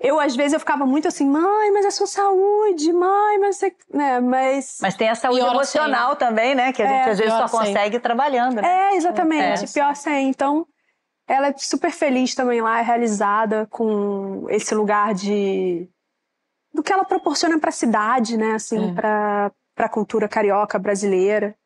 [0.00, 3.74] eu, às vezes, eu ficava muito assim, mãe, mas é sua saúde, mãe, mas você.
[3.92, 4.78] Né, mas...
[4.82, 6.18] mas tem a saúde emocional sem.
[6.18, 6.72] também, né?
[6.72, 8.00] Que a gente, às vezes, só consegue sem.
[8.00, 8.92] trabalhando, né?
[8.92, 9.72] É, exatamente.
[9.72, 10.28] Pior sem.
[10.28, 10.66] Então,
[11.26, 15.88] ela é super feliz também lá, é realizada com esse lugar de
[16.72, 18.94] do que ela proporciona para a cidade, né, assim, é.
[18.94, 21.56] para para a cultura carioca brasileira.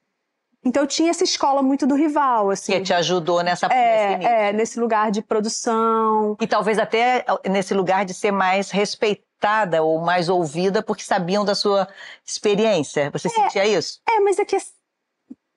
[0.65, 2.73] Então eu tinha essa escola muito do rival, assim.
[2.73, 6.37] Que te ajudou nessa é, nesse é, nesse lugar de produção.
[6.41, 11.55] E talvez até nesse lugar de ser mais respeitada ou mais ouvida porque sabiam da
[11.55, 11.89] sua
[12.27, 13.11] experiência.
[13.13, 14.01] Você é, sentia isso?
[14.09, 14.57] É, mas é que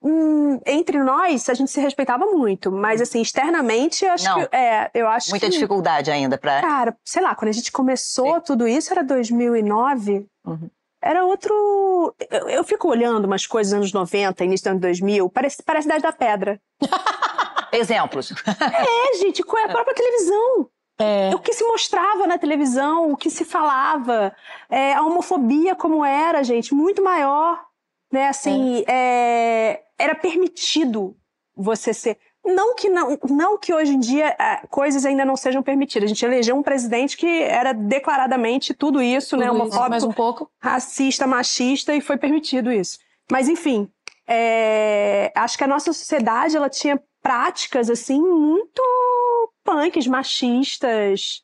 [0.03, 4.47] Hum, entre nós, a gente se respeitava muito, mas assim, externamente, eu acho Não.
[4.47, 4.55] que.
[4.55, 6.59] É, eu acho Muita que, dificuldade ainda para.
[6.59, 8.41] Cara, sei lá, quando a gente começou Sim.
[8.41, 10.25] tudo isso, era 2009.
[10.43, 10.69] Uhum.
[11.01, 12.15] Era outro.
[12.29, 16.03] Eu, eu, fico olhando umas coisas anos 90, início dos anos 2000, parece, parece Idade
[16.03, 16.61] da Pedra.
[17.73, 18.31] Exemplos.
[18.31, 20.69] é, gente, com a própria televisão.
[20.99, 21.33] É.
[21.33, 24.35] O que se mostrava na televisão, o que se falava,
[24.69, 27.59] é, a homofobia como era, gente, muito maior
[28.11, 28.27] né?
[28.27, 29.79] Assim, é.
[29.79, 31.15] É, era permitido
[31.55, 32.17] você ser.
[32.43, 36.05] Não que, não, não que hoje em dia é, coisas ainda não sejam permitidas.
[36.05, 39.63] A gente elegeu um presidente que era declaradamente tudo isso, né, tudo né?
[39.63, 40.49] Homofóbico, mais um pouco.
[40.59, 42.97] racista, machista, e foi permitido isso.
[43.31, 43.87] Mas, enfim,
[44.27, 48.81] é, acho que a nossa sociedade ela tinha práticas assim muito
[49.63, 51.43] punks, machistas,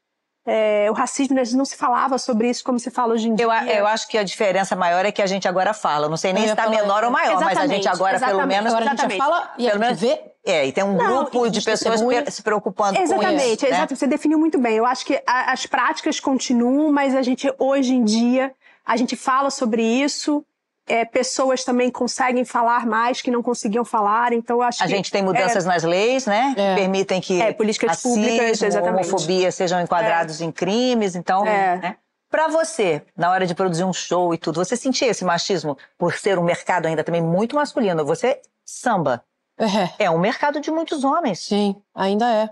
[0.49, 3.45] é, o racismo, né, não se falava sobre isso como se fala hoje em dia.
[3.45, 6.07] Eu, eu acho que a diferença maior é que a gente agora fala.
[6.07, 8.73] Não sei nem se está menor ou maior, exatamente, mas a gente agora, pelo menos.
[8.73, 10.19] Agora a gente fala e pelo menos vê.
[10.45, 13.65] É, e tem um não, grupo de pessoas se preocupando exatamente, com isso.
[13.65, 13.97] Exatamente, né?
[13.97, 14.77] você definiu muito bem.
[14.77, 18.53] Eu acho que a, as práticas continuam, mas a gente, hoje em dia,
[18.86, 20.45] a gente fala sobre isso
[20.88, 24.93] é, pessoas também conseguem falar mais que não conseguiam falar, então acho a que...
[24.93, 26.56] A gente tem mudanças é, nas leis, né?
[26.58, 26.76] É.
[26.76, 29.08] Que permitem que é, políticas racismo, públicas, exatamente.
[29.10, 30.45] homofobia sejam enquadrados é.
[30.45, 31.45] em crimes, então...
[31.45, 31.78] É.
[31.78, 31.97] Né?
[32.30, 36.13] Para você, na hora de produzir um show e tudo, você sentia esse machismo por
[36.13, 38.04] ser um mercado ainda também muito masculino?
[38.06, 39.23] Você samba.
[39.58, 40.06] É.
[40.06, 41.39] É um mercado de muitos homens.
[41.39, 42.50] Sim, ainda é.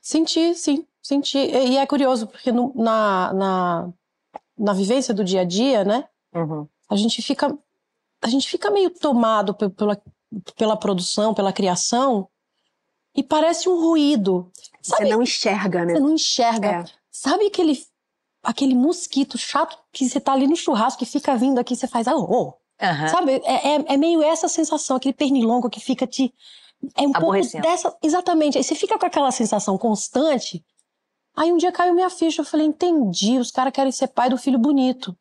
[0.00, 1.38] Senti, sim, senti.
[1.38, 3.88] E é curioso, porque no, na, na,
[4.58, 6.04] na vivência do dia a dia, né?
[6.34, 6.66] Uhum.
[6.90, 7.56] A gente fica
[8.22, 10.00] a gente fica meio tomado pela,
[10.56, 12.28] pela produção, pela criação,
[13.14, 14.50] e parece um ruído.
[14.80, 15.04] Sabe?
[15.04, 15.94] Você não enxerga, né?
[15.94, 16.68] Você não enxerga.
[16.68, 16.84] É.
[17.10, 17.78] Sabe aquele,
[18.42, 21.88] aquele mosquito chato que você tá ali no churrasco que fica vindo aqui e você
[21.88, 22.54] faz, ah, oh.
[22.80, 23.08] Uhum.
[23.08, 23.32] Sabe?
[23.44, 26.32] É, é, é, meio essa sensação, aquele pernilongo que fica te.
[26.96, 27.96] É um pouco dessa.
[28.02, 28.58] Exatamente.
[28.58, 30.64] Aí você fica com aquela sensação constante.
[31.36, 34.36] Aí um dia caiu minha ficha, eu falei, entendi, os caras querem ser pai do
[34.36, 35.16] filho bonito.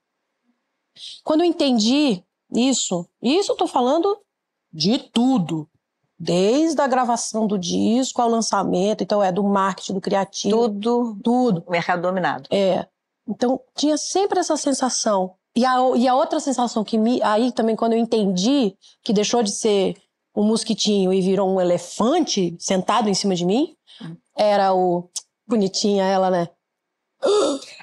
[1.24, 4.18] Quando eu entendi isso, isso eu tô falando
[4.72, 5.68] de tudo.
[6.20, 10.56] Desde a gravação do disco ao lançamento, então é do marketing, do criativo.
[10.70, 11.64] Tudo, tudo.
[11.68, 12.48] Mercado dominado.
[12.52, 12.86] É.
[13.28, 15.34] Então tinha sempre essa sensação.
[15.56, 17.22] E a, e a outra sensação que me.
[17.24, 19.98] Aí também, quando eu entendi que deixou de ser
[20.36, 23.76] um mosquitinho e virou um elefante sentado em cima de mim,
[24.36, 25.10] era o.
[25.48, 26.48] Bonitinha ela, né?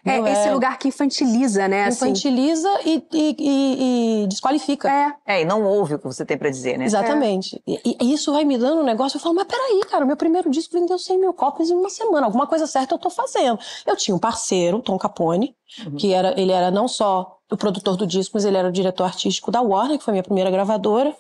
[0.05, 1.85] É esse lugar que infantiliza, né?
[1.85, 2.07] assim.
[2.07, 4.90] Infantiliza e, e- e- e desqualifica.
[4.90, 5.14] É.
[5.27, 6.85] É, e não ouve o que você tem pra dizer, né?
[6.87, 7.62] Exatamente.
[7.66, 9.16] E, e isso vai me dando um negócio.
[9.16, 12.27] Eu falo, mas peraí, cara, meu primeiro disco vendeu 100 mil cópias em uma semana.
[12.27, 13.59] Alguma coisa certa eu tô fazendo.
[13.87, 15.55] Eu tinha um parceiro, Tom Capone,
[15.98, 19.05] que era, ele era não só o produtor do disco, mas ele era o diretor
[19.05, 21.14] artístico da Warner, que foi a minha primeira gravadora.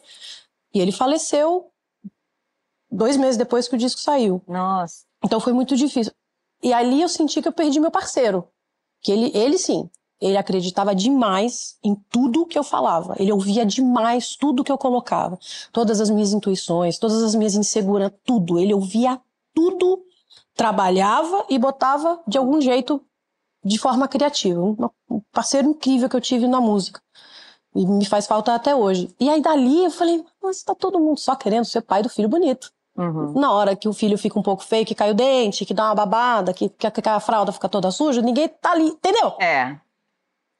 [0.74, 1.66] E ele faleceu
[2.90, 4.42] dois meses depois que o disco saiu.
[4.48, 5.04] Nossa.
[5.24, 6.12] Então foi muito difícil.
[6.62, 8.48] E ali eu senti que eu perdi meu parceiro.
[9.00, 9.88] Que ele, ele sim,
[10.20, 13.14] ele acreditava demais em tudo que eu falava.
[13.18, 15.38] Ele ouvia demais tudo que eu colocava.
[15.72, 18.58] Todas as minhas intuições, todas as minhas inseguranças, tudo.
[18.58, 19.20] Ele ouvia
[19.54, 20.04] tudo,
[20.54, 23.00] trabalhava e botava de algum jeito
[23.64, 24.60] de forma criativa.
[24.60, 27.00] Um parceiro incrível que eu tive na música.
[27.74, 29.14] E me faz falta até hoje.
[29.20, 32.28] E aí dali eu falei, mas tá todo mundo só querendo ser pai do filho
[32.28, 32.72] bonito.
[32.98, 33.32] Uhum.
[33.40, 35.84] Na hora que o filho fica um pouco feio, que cai o dente, que dá
[35.84, 39.34] uma babada, que, que, a- que a fralda fica toda suja, ninguém tá ali, entendeu?
[39.40, 39.76] É.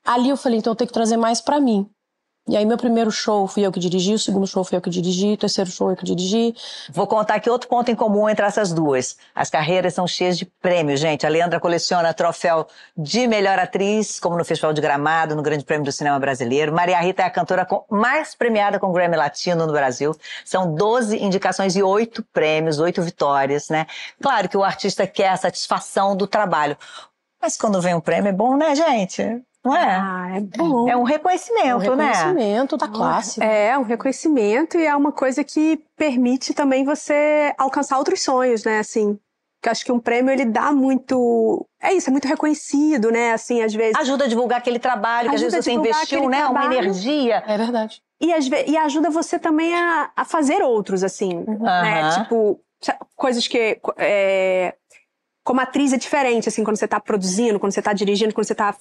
[0.07, 1.91] Ali eu falei, então eu tenho que trazer mais pra mim.
[2.49, 4.89] E aí meu primeiro show fui eu que dirigi, o segundo show fui eu que
[4.89, 6.55] dirigi, o terceiro show eu que dirigi.
[6.91, 9.19] Vou contar aqui outro ponto em comum entre essas duas.
[9.35, 11.27] As carreiras são cheias de prêmios, gente.
[11.27, 15.85] A Leandra coleciona troféu de melhor atriz, como no Festival de Gramado, no Grande Prêmio
[15.85, 16.73] do Cinema Brasileiro.
[16.73, 20.17] Maria Rita é a cantora com- mais premiada com Grammy Latino no Brasil.
[20.43, 23.87] São 12 indicações e 8 prêmios, 8 vitórias, né?
[24.23, 26.79] Claro que o artista quer a satisfação do trabalho.
[27.43, 29.23] Mas quando vem um prêmio é bom, né, gente?
[29.69, 29.97] Não é?
[30.01, 30.89] Ah, é bom.
[30.89, 32.13] É um reconhecimento, o né?
[32.13, 33.43] reconhecimento da classe.
[33.43, 38.79] É, um reconhecimento e é uma coisa que permite também você alcançar outros sonhos, né?
[38.79, 39.19] Assim,
[39.63, 43.33] que eu acho que um prêmio ele dá muito, é isso, é muito reconhecido, né?
[43.33, 45.93] Assim, às vezes Ajuda a divulgar aquele trabalho que às Ajuda vezes a você divulgar
[45.97, 46.47] investiu, aquele né?
[46.47, 46.79] Uma trabalho.
[46.79, 47.43] energia.
[47.47, 48.01] É verdade.
[48.21, 52.03] e, às ve- e ajuda você também a, a fazer outros, assim, né?
[52.03, 52.23] Aham.
[52.23, 54.75] Tipo, sa- coisas que é,
[55.45, 58.55] como atriz é diferente, assim, quando você tá produzindo, quando você tá dirigindo, quando você
[58.55, 58.77] tá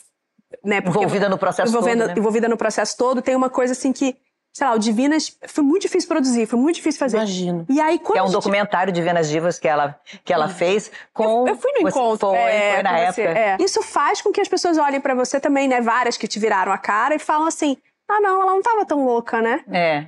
[0.64, 2.16] né, porque- Envolvida no processo envolvendo- todo, né?
[2.18, 4.16] envolvida no processo todo, tem uma coisa assim que,
[4.54, 7.18] sei lá, o Divinas foi muito difícil produzir, foi muito difícil fazer.
[7.18, 7.66] Imagino.
[7.70, 10.48] E aí, quando Que é um gente- documentário de Venas Divas que ela, que ela
[10.50, 11.48] fez com.
[11.48, 12.30] Eu fui no você encontro.
[12.30, 13.14] Foi, é, foi na época.
[13.14, 13.58] você, é.
[13.60, 15.82] Isso faz com que as pessoas olhem pra você também, né?
[15.82, 17.78] Várias que te viraram a cara e falam assim:
[18.10, 19.62] ah, não, ela não tava tão louca, né?
[19.72, 20.08] É.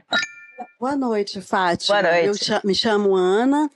[0.80, 2.02] Boa noite, Fátima.
[2.02, 2.52] Boa noite.
[2.52, 3.70] Eu me chamo Ana.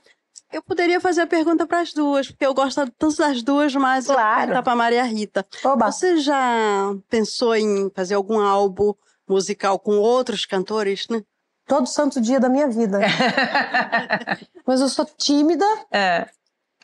[0.54, 4.08] Eu poderia fazer a pergunta para as duas, porque eu gosto tanto das duas, mas
[4.08, 4.38] eu Claro.
[4.38, 5.44] perguntar para Maria Rita.
[5.64, 5.90] Oba.
[5.90, 8.94] Você já pensou em fazer algum álbum
[9.28, 11.22] musical com outros cantores, né?
[11.66, 13.00] Todo santo dia da minha vida.
[14.66, 16.26] Mas eu sou tímida É.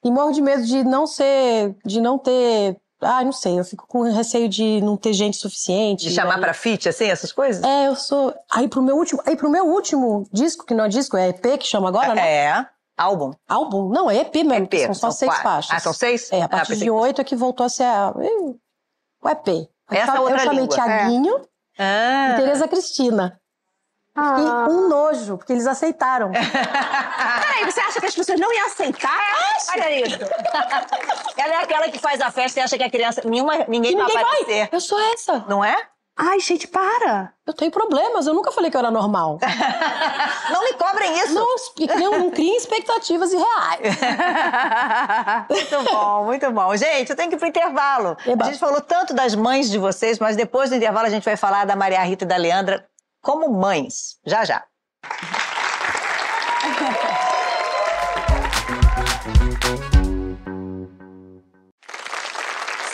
[0.02, 3.86] e morro de medo de não ser, de não ter, ah, não sei, eu fico
[3.86, 6.08] com receio de não ter gente suficiente.
[6.08, 7.62] De chamar Aí- pra fit, assim, essas coisas?
[7.62, 8.34] É, eu sou.
[8.50, 11.58] Aí pro meu último, aí pro meu último disco, que não é disco, é EP
[11.58, 12.26] que chama agora, né?
[12.36, 12.66] É.
[13.00, 13.32] Álbum.
[13.48, 13.88] Álbum.
[13.88, 14.64] Não, é EP mesmo.
[14.66, 14.74] EP.
[14.86, 15.42] São só seis quatro.
[15.42, 15.70] faixas.
[15.74, 16.30] Ah, são seis?
[16.32, 19.28] É, a Ah, partir pensei de que- oito é que voltou a ser a- o
[19.28, 19.48] EP.
[19.48, 20.74] Eu Essa é outra Eu chamei língua.
[20.74, 21.40] Tiaguinho
[21.78, 22.30] Ah.
[22.32, 23.40] e Tereza Cristina.
[24.14, 24.36] Ah.
[24.38, 26.30] E um nojo, porque eles aceitaram.
[26.34, 29.18] Peraí, você acha que as pessoas não iam aceitar?
[29.72, 30.18] Olha isso.
[31.36, 33.22] Ela é aquela que faz a festa e acha que a criança.
[33.24, 34.58] Nenhuma, ninguém, E vai ninguém aparecer.
[34.60, 34.68] vai.
[34.72, 35.38] Eu sou essa.
[35.48, 35.76] Não é?
[36.22, 37.32] Ai, gente, para!
[37.46, 38.26] Eu tenho problemas.
[38.26, 39.38] Eu nunca falei que eu era normal.
[40.52, 41.32] Não me cobrem isso.
[41.32, 41.46] Não,
[41.98, 43.96] não, não criem expectativas irreais.
[45.48, 46.76] Muito bom, muito bom.
[46.76, 48.16] Gente, eu tenho que ir pro intervalo.
[48.26, 48.44] Eba.
[48.44, 51.36] A gente falou tanto das mães de vocês, mas depois do intervalo a gente vai
[51.36, 52.84] falar da Maria Rita e da Leandra
[53.22, 54.16] como mães.
[54.26, 54.64] Já, já.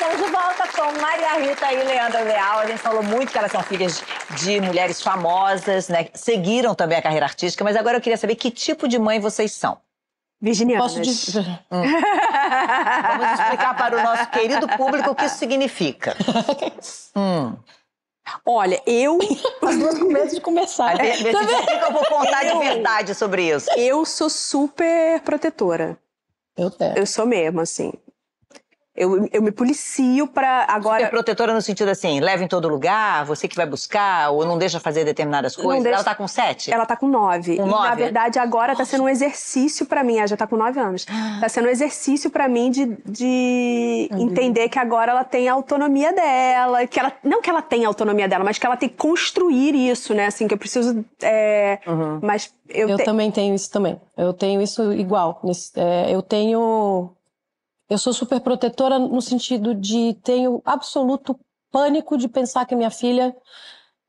[0.09, 2.61] Estamos de volta com Maria Rita e Leandra Leal.
[2.61, 4.05] A gente falou muito que elas são filhas
[4.41, 6.09] de mulheres famosas, né?
[6.15, 9.51] Seguiram também a carreira artística, mas agora eu queria saber que tipo de mãe vocês
[9.53, 9.79] são.
[10.41, 10.93] Virginianas.
[10.93, 11.45] Posso dizer.
[11.69, 16.15] Vamos explicar para o nosso querido público o que isso significa.
[17.17, 17.57] Hum.
[18.45, 19.19] Olha, eu,
[19.63, 21.01] As duas com medo de começar.
[21.01, 23.69] Aí, vê- que eu vou contar de Eu- verdade sobre isso.
[23.77, 25.99] eu sou super protetora.
[26.57, 26.97] Eu tenho.
[26.97, 27.93] Eu sou mesmo, assim.
[28.97, 31.03] Eu, eu me policio pra agora.
[31.03, 34.57] É protetora no sentido assim, leva em todo lugar, você que vai buscar, ou não
[34.59, 35.83] deixa fazer determinadas coisas.
[35.83, 36.73] deixa- Ela tá com sete?
[36.73, 37.57] Ela tá com nove.
[37.57, 37.89] Com e, nove?
[37.89, 40.17] na verdade, agora tá sendo um exercício pra mim.
[40.19, 41.05] Ela já tá com nove anos.
[41.41, 46.13] Tá sendo um exercício pra mim de, de entender que agora ela tem a autonomia
[46.13, 46.87] dela.
[46.87, 49.75] Que ela, não que ela tenha a autonomia dela, mas que ela tem que construir
[49.91, 50.27] isso, né?
[50.27, 51.05] Assim, que eu preciso.
[51.23, 52.19] é, Uhum.
[52.23, 54.01] Mas eu, Eu te- também tenho isso também.
[54.17, 55.41] Eu tenho isso igual.
[55.77, 57.11] É, eu tenho.
[57.89, 61.39] Eu sou super protetora no sentido de tenho absoluto
[61.71, 63.35] pânico de pensar que minha filha.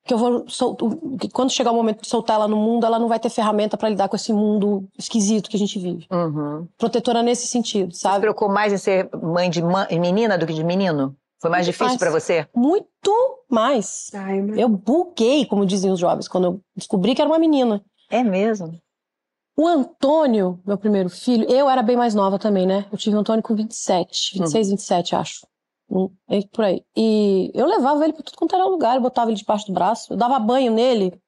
[0.04, 0.48] Que eu vou.
[0.48, 0.76] sol-
[1.20, 3.76] que quando chegar o momento de soltar ela no mundo, ela não vai ter ferramenta
[3.78, 6.08] para lidar com esse mundo esquisito que a gente vive.
[6.10, 6.66] Uhum.
[6.78, 8.22] Protetora nesse sentido, Você se sabe?
[8.22, 9.62] preocupou mais em ser mãe de
[10.00, 11.14] menina do que de menino?
[11.42, 11.98] Foi mais difícil mais.
[12.00, 12.48] pra você?
[12.56, 13.12] Muito
[13.50, 14.10] mais.
[14.14, 17.84] Ai, meu- Eu buguei, como diziam os jovens, quando eu descobri que era uma menina.
[18.10, 18.80] É mesmo?
[19.60, 22.86] O Antônio, meu primeiro filho, eu era bem mais nova também, né?
[22.92, 25.48] Eu tive o Antônio com 27, 26, 27, acho.
[25.90, 26.84] Hum, é por aí.
[26.96, 30.14] E eu levava ele pra tudo quanto era lugar, eu botava ele debaixo do braço,
[30.14, 31.20] eu dava banho nele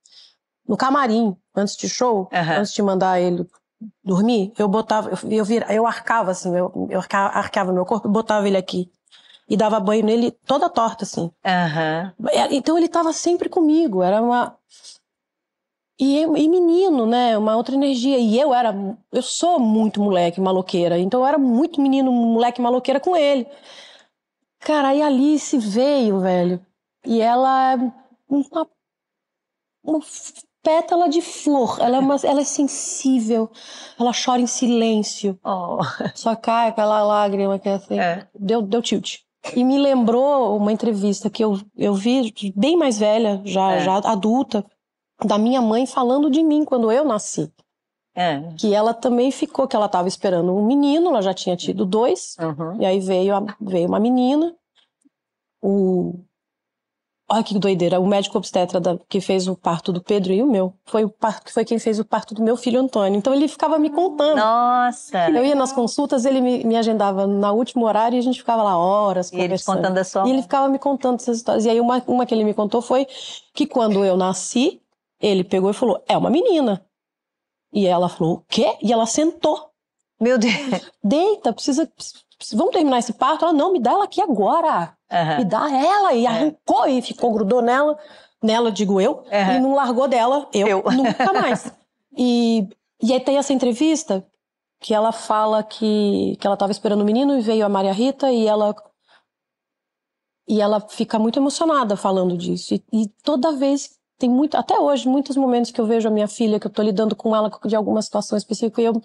[0.68, 2.28] no camarim, antes de show,
[2.60, 3.48] antes de mandar ele
[4.04, 8.08] dormir, eu botava, eu, eu, vira, eu arcava assim, eu, eu arca- arcava meu corpo
[8.08, 8.92] e botava ele aqui.
[9.50, 11.32] E dava banho nele toda torta, assim.
[12.30, 14.56] É, Então ele estava sempre comigo, era uma.
[16.00, 17.38] E, e menino, né?
[17.38, 18.18] Uma outra energia.
[18.18, 18.74] E eu era.
[19.12, 23.46] Eu sou muito moleque maloqueira, então eu era muito menino, moleque maloqueira com ele.
[24.60, 26.66] Cara, aí a Alice veio, velho.
[27.06, 27.76] E ela é
[28.30, 28.68] uma,
[29.84, 30.00] uma
[30.64, 31.78] pétala de flor.
[31.82, 33.50] Ela é, uma, ela é sensível.
[34.00, 35.38] Ela chora em silêncio.
[35.44, 35.80] Oh.
[36.16, 38.00] Só cai aquela lágrima que é assim.
[38.00, 38.28] É.
[38.38, 39.20] Deu, deu tilt.
[39.56, 43.80] E me lembrou uma entrevista que eu, eu vi, bem mais velha, já, É.
[43.80, 44.66] já adulta,
[45.24, 47.52] da minha mãe falando de mim quando eu nasci.
[48.16, 48.42] É.
[48.58, 52.36] Que ela também ficou, que ela estava esperando um menino, ela já tinha tido dois,
[52.40, 52.82] Uhum.
[52.82, 54.54] e aí veio, a- veio uma menina.
[55.62, 56.16] O.
[57.32, 60.48] Olha que doideira, o médico obstetra da- que fez o parto do Pedro e o
[60.48, 60.74] meu.
[60.86, 63.16] Foi, o parto, foi quem fez o parto do meu filho Antônio.
[63.16, 64.38] Então ele ficava me contando.
[64.38, 65.30] Nossa!
[65.30, 68.64] Eu ia nas consultas, ele me, me agendava no último horário e a gente ficava
[68.64, 71.66] lá horas E ele contando a sua E ele ficava me contando essas histórias.
[71.66, 73.06] E aí uma, uma que ele me contou foi
[73.54, 74.82] que quando eu nasci,
[75.20, 76.86] ele pegou e falou, é uma menina.
[77.72, 78.78] E ela falou, o quê?
[78.82, 79.70] E ela sentou.
[80.20, 80.92] Meu Deus!
[81.04, 81.92] Deita, precisa...
[82.54, 83.44] Vamos terminar esse parto?
[83.44, 84.96] Ela, não, me dá ela aqui agora.
[85.12, 85.38] Aham.
[85.40, 86.14] Me dá ela.
[86.14, 87.98] E arrancou e ficou, grudou nela.
[88.42, 89.26] Nela, digo eu.
[89.32, 89.54] Aham.
[89.56, 90.48] E não largou dela.
[90.54, 90.84] Eu, Eu.
[90.92, 91.72] nunca mais.
[92.18, 92.68] E,
[93.02, 94.26] e aí tem essa entrevista
[94.80, 98.32] que ela fala que, que ela estava esperando o menino e veio a Maria Rita
[98.32, 98.74] e ela
[100.48, 102.74] e ela fica muito emocionada falando disso.
[102.74, 106.28] E, e toda vez tem muito, até hoje, muitos momentos que eu vejo a minha
[106.28, 109.02] filha, que eu tô lidando com ela de alguma situação específica, e eu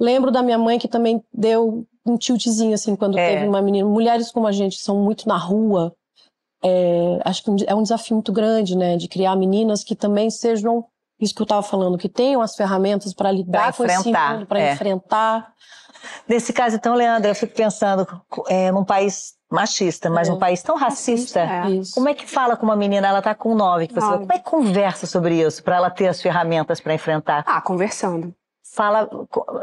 [0.00, 3.34] lembro da minha mãe que também deu um tiltzinho assim quando É.
[3.34, 3.88] teve uma menina.
[3.88, 5.92] Mulheres como a gente são muito na rua.
[6.64, 10.84] É, acho que é um desafio muito grande, né, de criar meninas que também sejam
[11.20, 14.46] isso que eu estava falando, que tenham as ferramentas para lidar com esse enfrentar, mundo,
[14.46, 14.72] para é.
[14.72, 15.52] enfrentar.
[16.28, 18.06] Nesse caso, então, Leandra, eu fico pensando,
[18.48, 20.30] é, num país machista, mas É.
[20.32, 21.62] num país tão racista, É.
[21.94, 24.18] Como é que fala com uma menina, ela tá com nove, que você Nove.
[24.20, 27.44] como é que conversa sobre isso, para ela ter as ferramentas para enfrentar?
[27.46, 28.34] Ah, conversando.
[28.74, 29.08] Fala,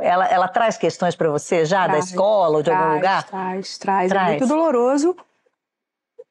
[0.02, 3.24] ela, ela traz questões para você já, da Traz, escola ou de algum Traz, lugar?
[3.24, 4.10] Traz, traz.
[4.10, 4.28] Traz.
[4.28, 5.16] É muito doloroso,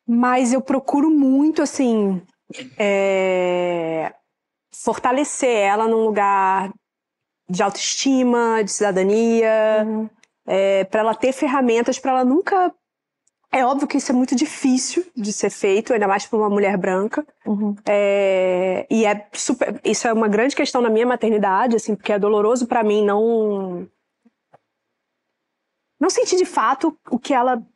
[0.06, 2.22] mas eu procuro muito, assim,
[2.78, 4.12] é,
[4.72, 6.70] fortalecer ela num lugar
[7.50, 10.08] de autoestima, de cidadania, Uhum.
[10.90, 12.72] para ela ter ferramentas para ela nunca.
[13.50, 16.76] É óbvio que isso é muito difícil de ser feito, ainda mais para uma mulher
[16.76, 17.26] branca.
[17.46, 17.74] Uhum.
[17.86, 19.80] É, e é super.
[19.82, 23.88] Isso é uma grande questão na minha maternidade, assim, porque é doloroso pra mim não.
[25.98, 27.66] Não sentir de fato o que ela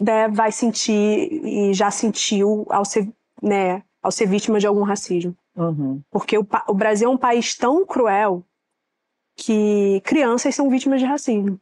[0.00, 3.08] né, vai sentir e já sentiu ao ser,
[3.40, 5.34] né, ao ser vítima de algum racismo.
[5.56, 6.02] Uhum.
[6.10, 8.44] Porque o, o Brasil é um país tão cruel
[9.36, 11.58] que crianças são vítimas de racismo.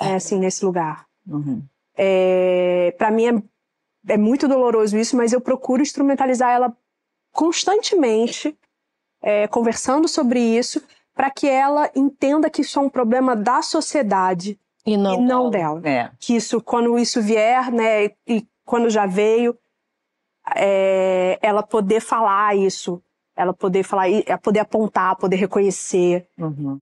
[0.00, 1.06] É assim, nesse lugar.
[1.26, 1.62] Uhum.
[2.00, 3.26] É, para mim
[4.06, 6.72] é, é muito doloroso isso, mas eu procuro instrumentalizar ela
[7.32, 8.56] constantemente,
[9.20, 10.80] é, conversando sobre isso,
[11.12, 15.14] para que ela entenda que isso é um problema da sociedade E não.
[15.14, 15.80] e não dela.
[15.84, 16.10] É.
[16.20, 19.58] Que isso, quando isso vier, né, e, e quando já veio,
[20.54, 23.02] é, ela poder falar isso,
[23.36, 26.28] ela poder falar, e- poder apontar, poder reconhecer.
[26.38, 26.78] Uhum.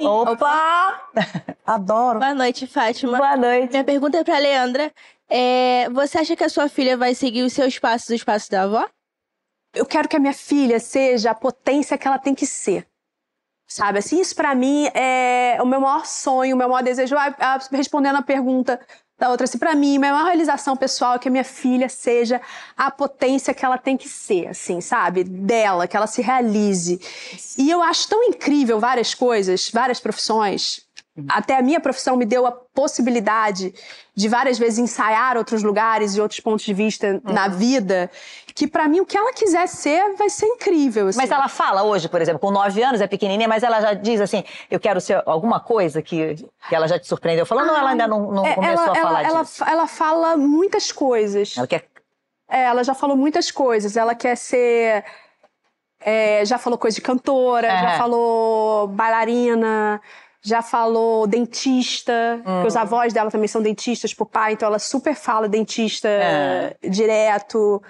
[0.00, 1.08] Opa!
[1.64, 2.18] Adoro.
[2.18, 3.18] Boa noite, Fátima.
[3.18, 3.70] Boa noite.
[3.70, 4.92] Minha pergunta é pra Leandra.
[5.28, 8.62] É, você acha que a sua filha vai seguir os seus passos os passos da
[8.62, 8.86] avó?
[9.74, 12.86] eu quero que a minha filha seja a potência que ela tem que ser.
[13.66, 17.16] Sabe, assim, isso pra mim é o meu maior sonho, o meu maior desejo.
[17.16, 18.78] Ah, ah, Respondendo a pergunta
[19.18, 22.40] da outra, assim, pra mim, minha maior realização pessoal é que a minha filha seja
[22.76, 25.22] a potência que ela tem que ser, assim, sabe?
[25.22, 27.00] Dela, que ela se realize.
[27.56, 30.83] E eu acho tão incrível várias coisas, várias profissões.
[31.28, 33.72] Até a minha profissão me deu a possibilidade
[34.16, 38.10] de várias vezes ensaiar outros lugares e outros pontos de vista na vida,
[38.52, 41.06] que pra mim o que ela quiser ser vai ser incrível.
[41.06, 41.18] assim.
[41.20, 44.20] Mas ela fala hoje, por exemplo, com nove anos, é pequenininha, mas ela já diz
[44.20, 46.34] assim, eu quero ser alguma coisa que,
[46.68, 48.96] que ela já te surpreendeu falando, ou ela ainda não, não É, começou ela, a
[48.98, 49.64] ela- falar ela, disso?
[49.64, 51.56] ela fala muitas coisas.
[51.56, 51.84] Ela quer...
[52.50, 53.96] É, ela já falou muitas coisas.
[53.96, 55.04] Ela quer ser.
[56.00, 57.82] é, já falou coisa de cantora, Aham.
[57.82, 60.00] já falou bailarina,
[60.44, 65.14] já falou dentista, porque os avós dela também são dentistas por pai, então ela super
[65.14, 66.76] fala dentista É.
[66.86, 67.82] direto.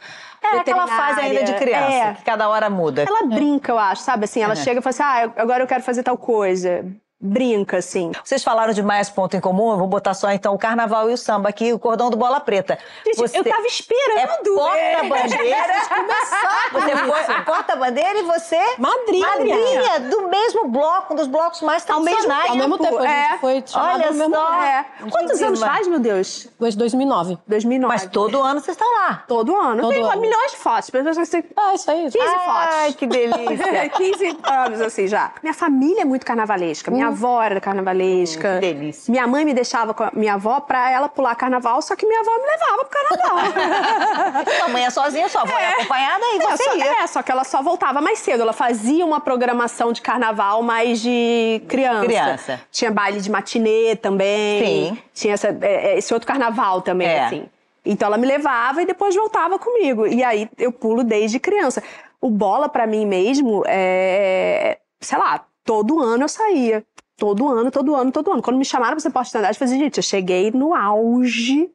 [0.42, 2.14] É aquela fase ainda de criança, É.
[2.14, 3.02] que cada hora muda.
[3.02, 4.24] Ela brinca, eu acho, sabe?
[4.26, 4.56] Assim, ela É.
[4.56, 6.84] chega e fala assim: ah, agora eu quero fazer tal coisa.
[7.26, 8.12] Brinca, assim.
[8.22, 11.14] Vocês falaram de mais ponto em comum, eu vou botar só então o carnaval e
[11.14, 12.78] o samba aqui, o cordão do Bola Preta.
[13.06, 14.54] Gente, Você eu tava é esperando.
[14.54, 15.74] porta-bandeira.
[16.72, 18.58] Você foi porta-bandeira e você...
[18.78, 19.26] Madrinha.
[19.26, 22.50] Madrinha do mesmo bloco, um dos blocos mais Ao mesmo tradicionais.
[22.50, 23.38] Ao mesmo tempo, a gente É.
[23.38, 24.54] foi Olha ao mesmo só.
[24.62, 24.86] É.
[25.10, 26.48] Quantos anos faz, meu Deus?
[26.60, 27.38] Desde 2009.
[27.46, 27.92] 2009.
[27.94, 29.24] Mas todo ano vocês estão lá.
[29.26, 29.82] Todo ano.
[29.82, 30.20] Todo Tem ano.
[30.20, 30.90] milhões de fotos.
[30.90, 32.10] Pessoas assim, 15 Ah, isso aí.
[32.20, 32.96] Ai, fotos.
[32.96, 33.88] que delícia.
[33.96, 35.32] 15 anos, assim, já.
[35.42, 36.90] Minha família é muito carnavalesca.
[36.90, 38.56] Minha avó era carnavalesca.
[38.56, 39.10] Hum, que delícia.
[39.10, 42.20] Minha mãe me deixava com a minha avó pra ela pular carnaval, só que minha
[42.20, 44.44] avó me levava pro carnaval.
[44.58, 47.02] Sua mãe é sozinha, sua avó é, acompanhada e É, você só, ia.
[47.02, 48.42] é, só que ela só voltava mais cedo.
[48.42, 52.04] Ela fazia uma programação de carnaval mais de criança.
[52.06, 52.60] Criança.
[52.70, 54.64] Tinha baile de matinê também.
[54.94, 54.98] Sim.
[55.14, 57.24] Tinha essa- é, é, esse outro carnaval também, É.
[57.24, 57.46] assim.
[57.84, 60.06] Então ela me levava e depois voltava comigo.
[60.06, 61.82] E aí eu pulo desde criança.
[62.20, 64.78] O bola, pra mim mesmo, é.
[65.00, 66.82] Sei lá, todo ano eu saía.
[67.16, 68.42] Todo ano, todo ano, todo ano.
[68.42, 71.70] Quando me chamaram pra ser porta-estandarte, eu falei, gente, eu cheguei no auge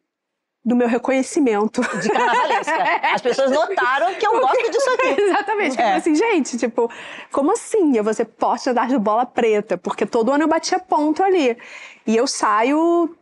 [0.64, 1.82] do meu reconhecimento.
[2.02, 2.84] De carnavalesca.
[3.14, 5.22] As pessoas notaram que eu gosto disso aqui.
[5.22, 5.80] Exatamente.
[5.80, 5.86] É.
[5.86, 6.92] Tipo assim, gente, tipo,
[7.32, 9.78] como assim eu vou ser porta-estandarte de bola preta?
[9.78, 11.58] Porque todo ano eu batia ponto ali.
[12.06, 13.16] E eu saio.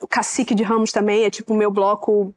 [0.00, 2.32] O Cacique de Ramos também é tipo o meu bloco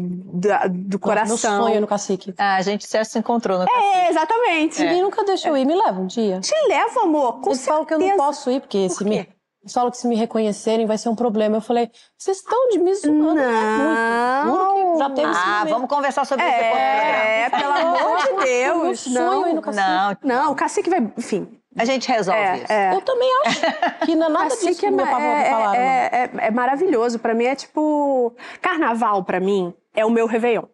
[0.00, 1.36] da- do Meu coração.
[1.64, 2.34] sonho no cacique.
[2.38, 4.80] Ah, a gente já se encontrou no É, exatamente.
[4.82, 5.64] Ninguém nunca deixou eu ir.
[5.64, 6.40] Me leva um dia.
[6.40, 7.40] Te levo, amor.
[7.40, 9.04] Com Eles falam que eu não posso ir, porque se quê?
[9.04, 9.16] me,
[9.62, 11.56] eles falam que se me reconhecerem vai ser um problema.
[11.56, 14.42] Eu falei, vocês estão de me zoando, né?
[14.44, 14.58] Muito.
[14.58, 15.70] Juro que já teve esse Ah, momento.
[15.74, 17.24] vamos conversar sobre isso depois do programa.
[17.24, 19.06] É, pelo amor de Deus.
[19.08, 20.26] Meu sonho é ir no Não, cacique.
[20.26, 21.12] Não, não, o cacique vai.
[21.16, 21.48] Enfim.
[21.76, 22.72] a gente resolve É, isso.
[22.72, 22.94] é.
[22.94, 23.60] Eu também acho
[24.06, 25.70] que não é nada Cacique disso que meu é, pavor é, falaram.
[25.72, 25.78] não.
[25.80, 27.18] é, é- é maravilhoso.
[27.20, 28.34] Pra mim é tipo.
[28.60, 30.64] Carnaval, pra mim, é o meu Réveillon.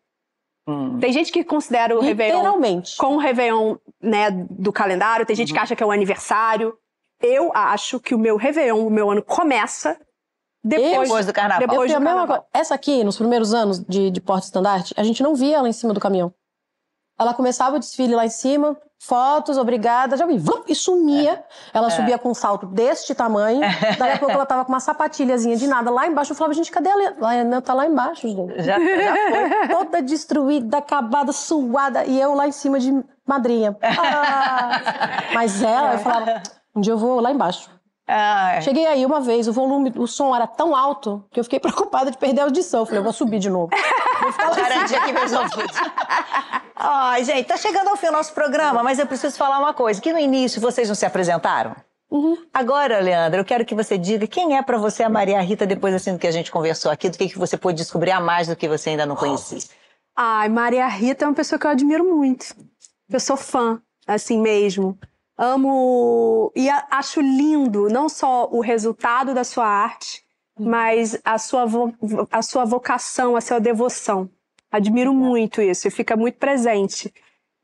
[0.66, 0.98] Hum.
[0.98, 2.96] Tem gente que considera o Réveillon Literalmente.
[2.96, 5.54] com o Réveillon né, do calendário, tem gente Uhum.
[5.54, 6.76] que acha que é o aniversário.
[7.20, 9.98] Eu acho que o meu Réveillon, o meu ano começa
[10.66, 11.66] depois, Depois do carnaval.
[11.68, 12.26] Depois do carnaval.
[12.26, 12.44] coisa.
[12.54, 15.92] Essa aqui, nos primeiros anos de, de porta-estandarte, a gente não via ela em cima
[15.92, 16.32] do caminhão.
[17.20, 18.74] Ela começava o desfile lá em cima,
[19.06, 21.44] fotos, obrigada, já vi, vum, e sumia.
[21.72, 23.60] Ela subia com um salto deste tamanho.
[23.98, 26.32] Daí a pouco ela tava com uma sapatilhazinha de nada lá embaixo.
[26.32, 27.28] Eu falava, gente, cadê a Helena?
[27.28, 28.62] A Helena tá lá embaixo, gente.
[28.62, 29.68] Já, já foi.
[29.68, 32.04] Toda destruída, acabada, suada.
[32.04, 33.76] E eu lá em cima de madrinha.
[33.82, 34.80] Ah.
[35.34, 36.42] Mas ela, eu falava,
[36.74, 37.73] um dia eu vou lá embaixo.
[38.06, 41.58] Ah, Cheguei aí uma vez, o volume, o som era tão alto que eu fiquei
[41.60, 42.80] preocupada de perder a audição.
[42.80, 43.70] Eu falei, eu vou subir de novo.
[44.56, 45.76] Garantir aqui meus ouvidos.
[46.76, 50.00] Ai, gente, tá chegando ao fim o nosso programa, mas eu preciso falar uma coisa.
[50.00, 51.74] Que no início vocês não se apresentaram?
[52.52, 55.94] Agora, Leandra, eu quero que você diga quem é pra você a Maria Rita, depois
[55.94, 58.46] assim do que a gente conversou aqui, do que, que você pôde descobrir a mais
[58.46, 59.58] do que você ainda não conhecia.
[60.16, 62.54] Ai, Maria Rita é uma pessoa que eu admiro muito.
[63.10, 64.96] Eu sou fã, assim mesmo.
[65.36, 70.22] Amo e a- acho lindo não só o resultado da sua arte,
[70.58, 71.92] mas a sua, vo-
[72.30, 74.30] a sua vocação, a sua devoção.
[74.70, 77.12] Admiro muito isso e fica muito presente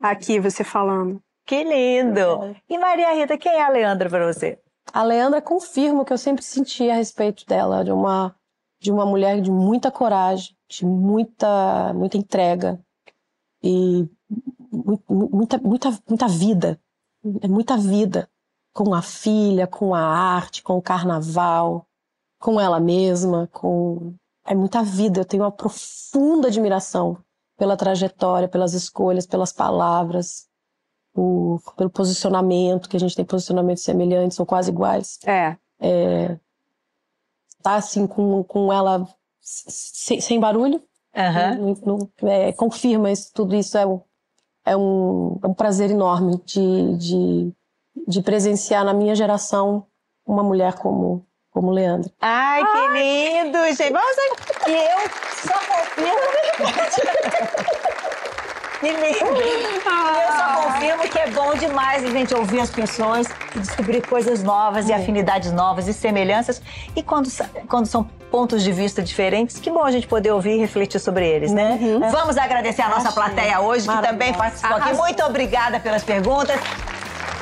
[0.01, 1.23] aqui você falando.
[1.47, 2.21] Que lindo!
[2.69, 4.59] E Maria Rita, quem é a Leandra pra você?
[4.93, 8.35] A Leandra confirma o que eu sempre senti a respeito dela, de uma,
[8.81, 12.81] de uma mulher de muita coragem, de muita, muita entrega
[13.63, 14.09] e
[14.73, 16.81] mu- mu- muita, muita, muita vida.
[17.43, 18.29] É muita vida.
[18.73, 21.87] Com a filha, com a arte, com o carnaval,
[22.39, 24.15] com ela mesma, com.
[24.47, 25.21] É muita vida.
[25.21, 27.19] Eu tenho uma profunda admiração
[27.59, 30.47] pela trajetória, pelas escolhas, pelas palavras,
[31.13, 35.19] por- pelo posicionamento, que a gente tem posicionamentos semelhantes, são quase iguais.
[35.81, 36.39] É.
[37.63, 39.07] Tá assim com, com ela
[39.41, 40.83] sem, sem barulho,
[41.15, 41.57] Aham.
[41.85, 44.01] não- não- é, confirma isso, tudo isso é um,
[44.71, 47.53] é um, é um prazer enorme de, de,
[48.07, 49.85] de presenciar na minha geração
[50.25, 52.09] uma mulher como, como Leandra.
[52.21, 53.93] Ai, que lindo, gente.
[53.93, 54.71] Vamos aqui.
[54.71, 55.01] E eu
[55.35, 56.21] só confirmo.
[58.81, 59.43] Que lindo.
[59.43, 59.83] Eu
[60.39, 64.89] só confirmo que é bom demais a gente ouvir as pessoas e descobrir coisas novas
[64.89, 66.63] e afinidades novas e semelhanças.
[66.97, 67.29] E quando,
[67.69, 71.27] quando são pontos de vista diferentes, que bom a gente poder ouvir e refletir sobre
[71.29, 71.79] eles, né?
[72.11, 74.95] Vamos agradecer a nossa plateia hoje, que também participou aqui.
[74.95, 76.59] Muito obrigada pelas perguntas.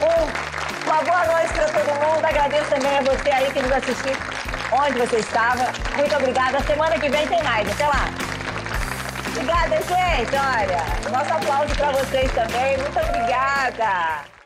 [0.03, 2.25] Um- uma boa noite para todo mundo.
[2.25, 4.13] Agradeço também a você aí que nos assistiu,
[4.73, 5.67] onde você estava.
[5.97, 6.61] Muito obrigada.
[6.65, 7.71] Semana que vem tem mais.
[7.71, 8.09] Até lá.
[9.31, 10.35] Obrigada, gente.
[10.35, 12.79] Olha, nosso aplauso para vocês também.
[12.79, 14.38] Muito obrigada.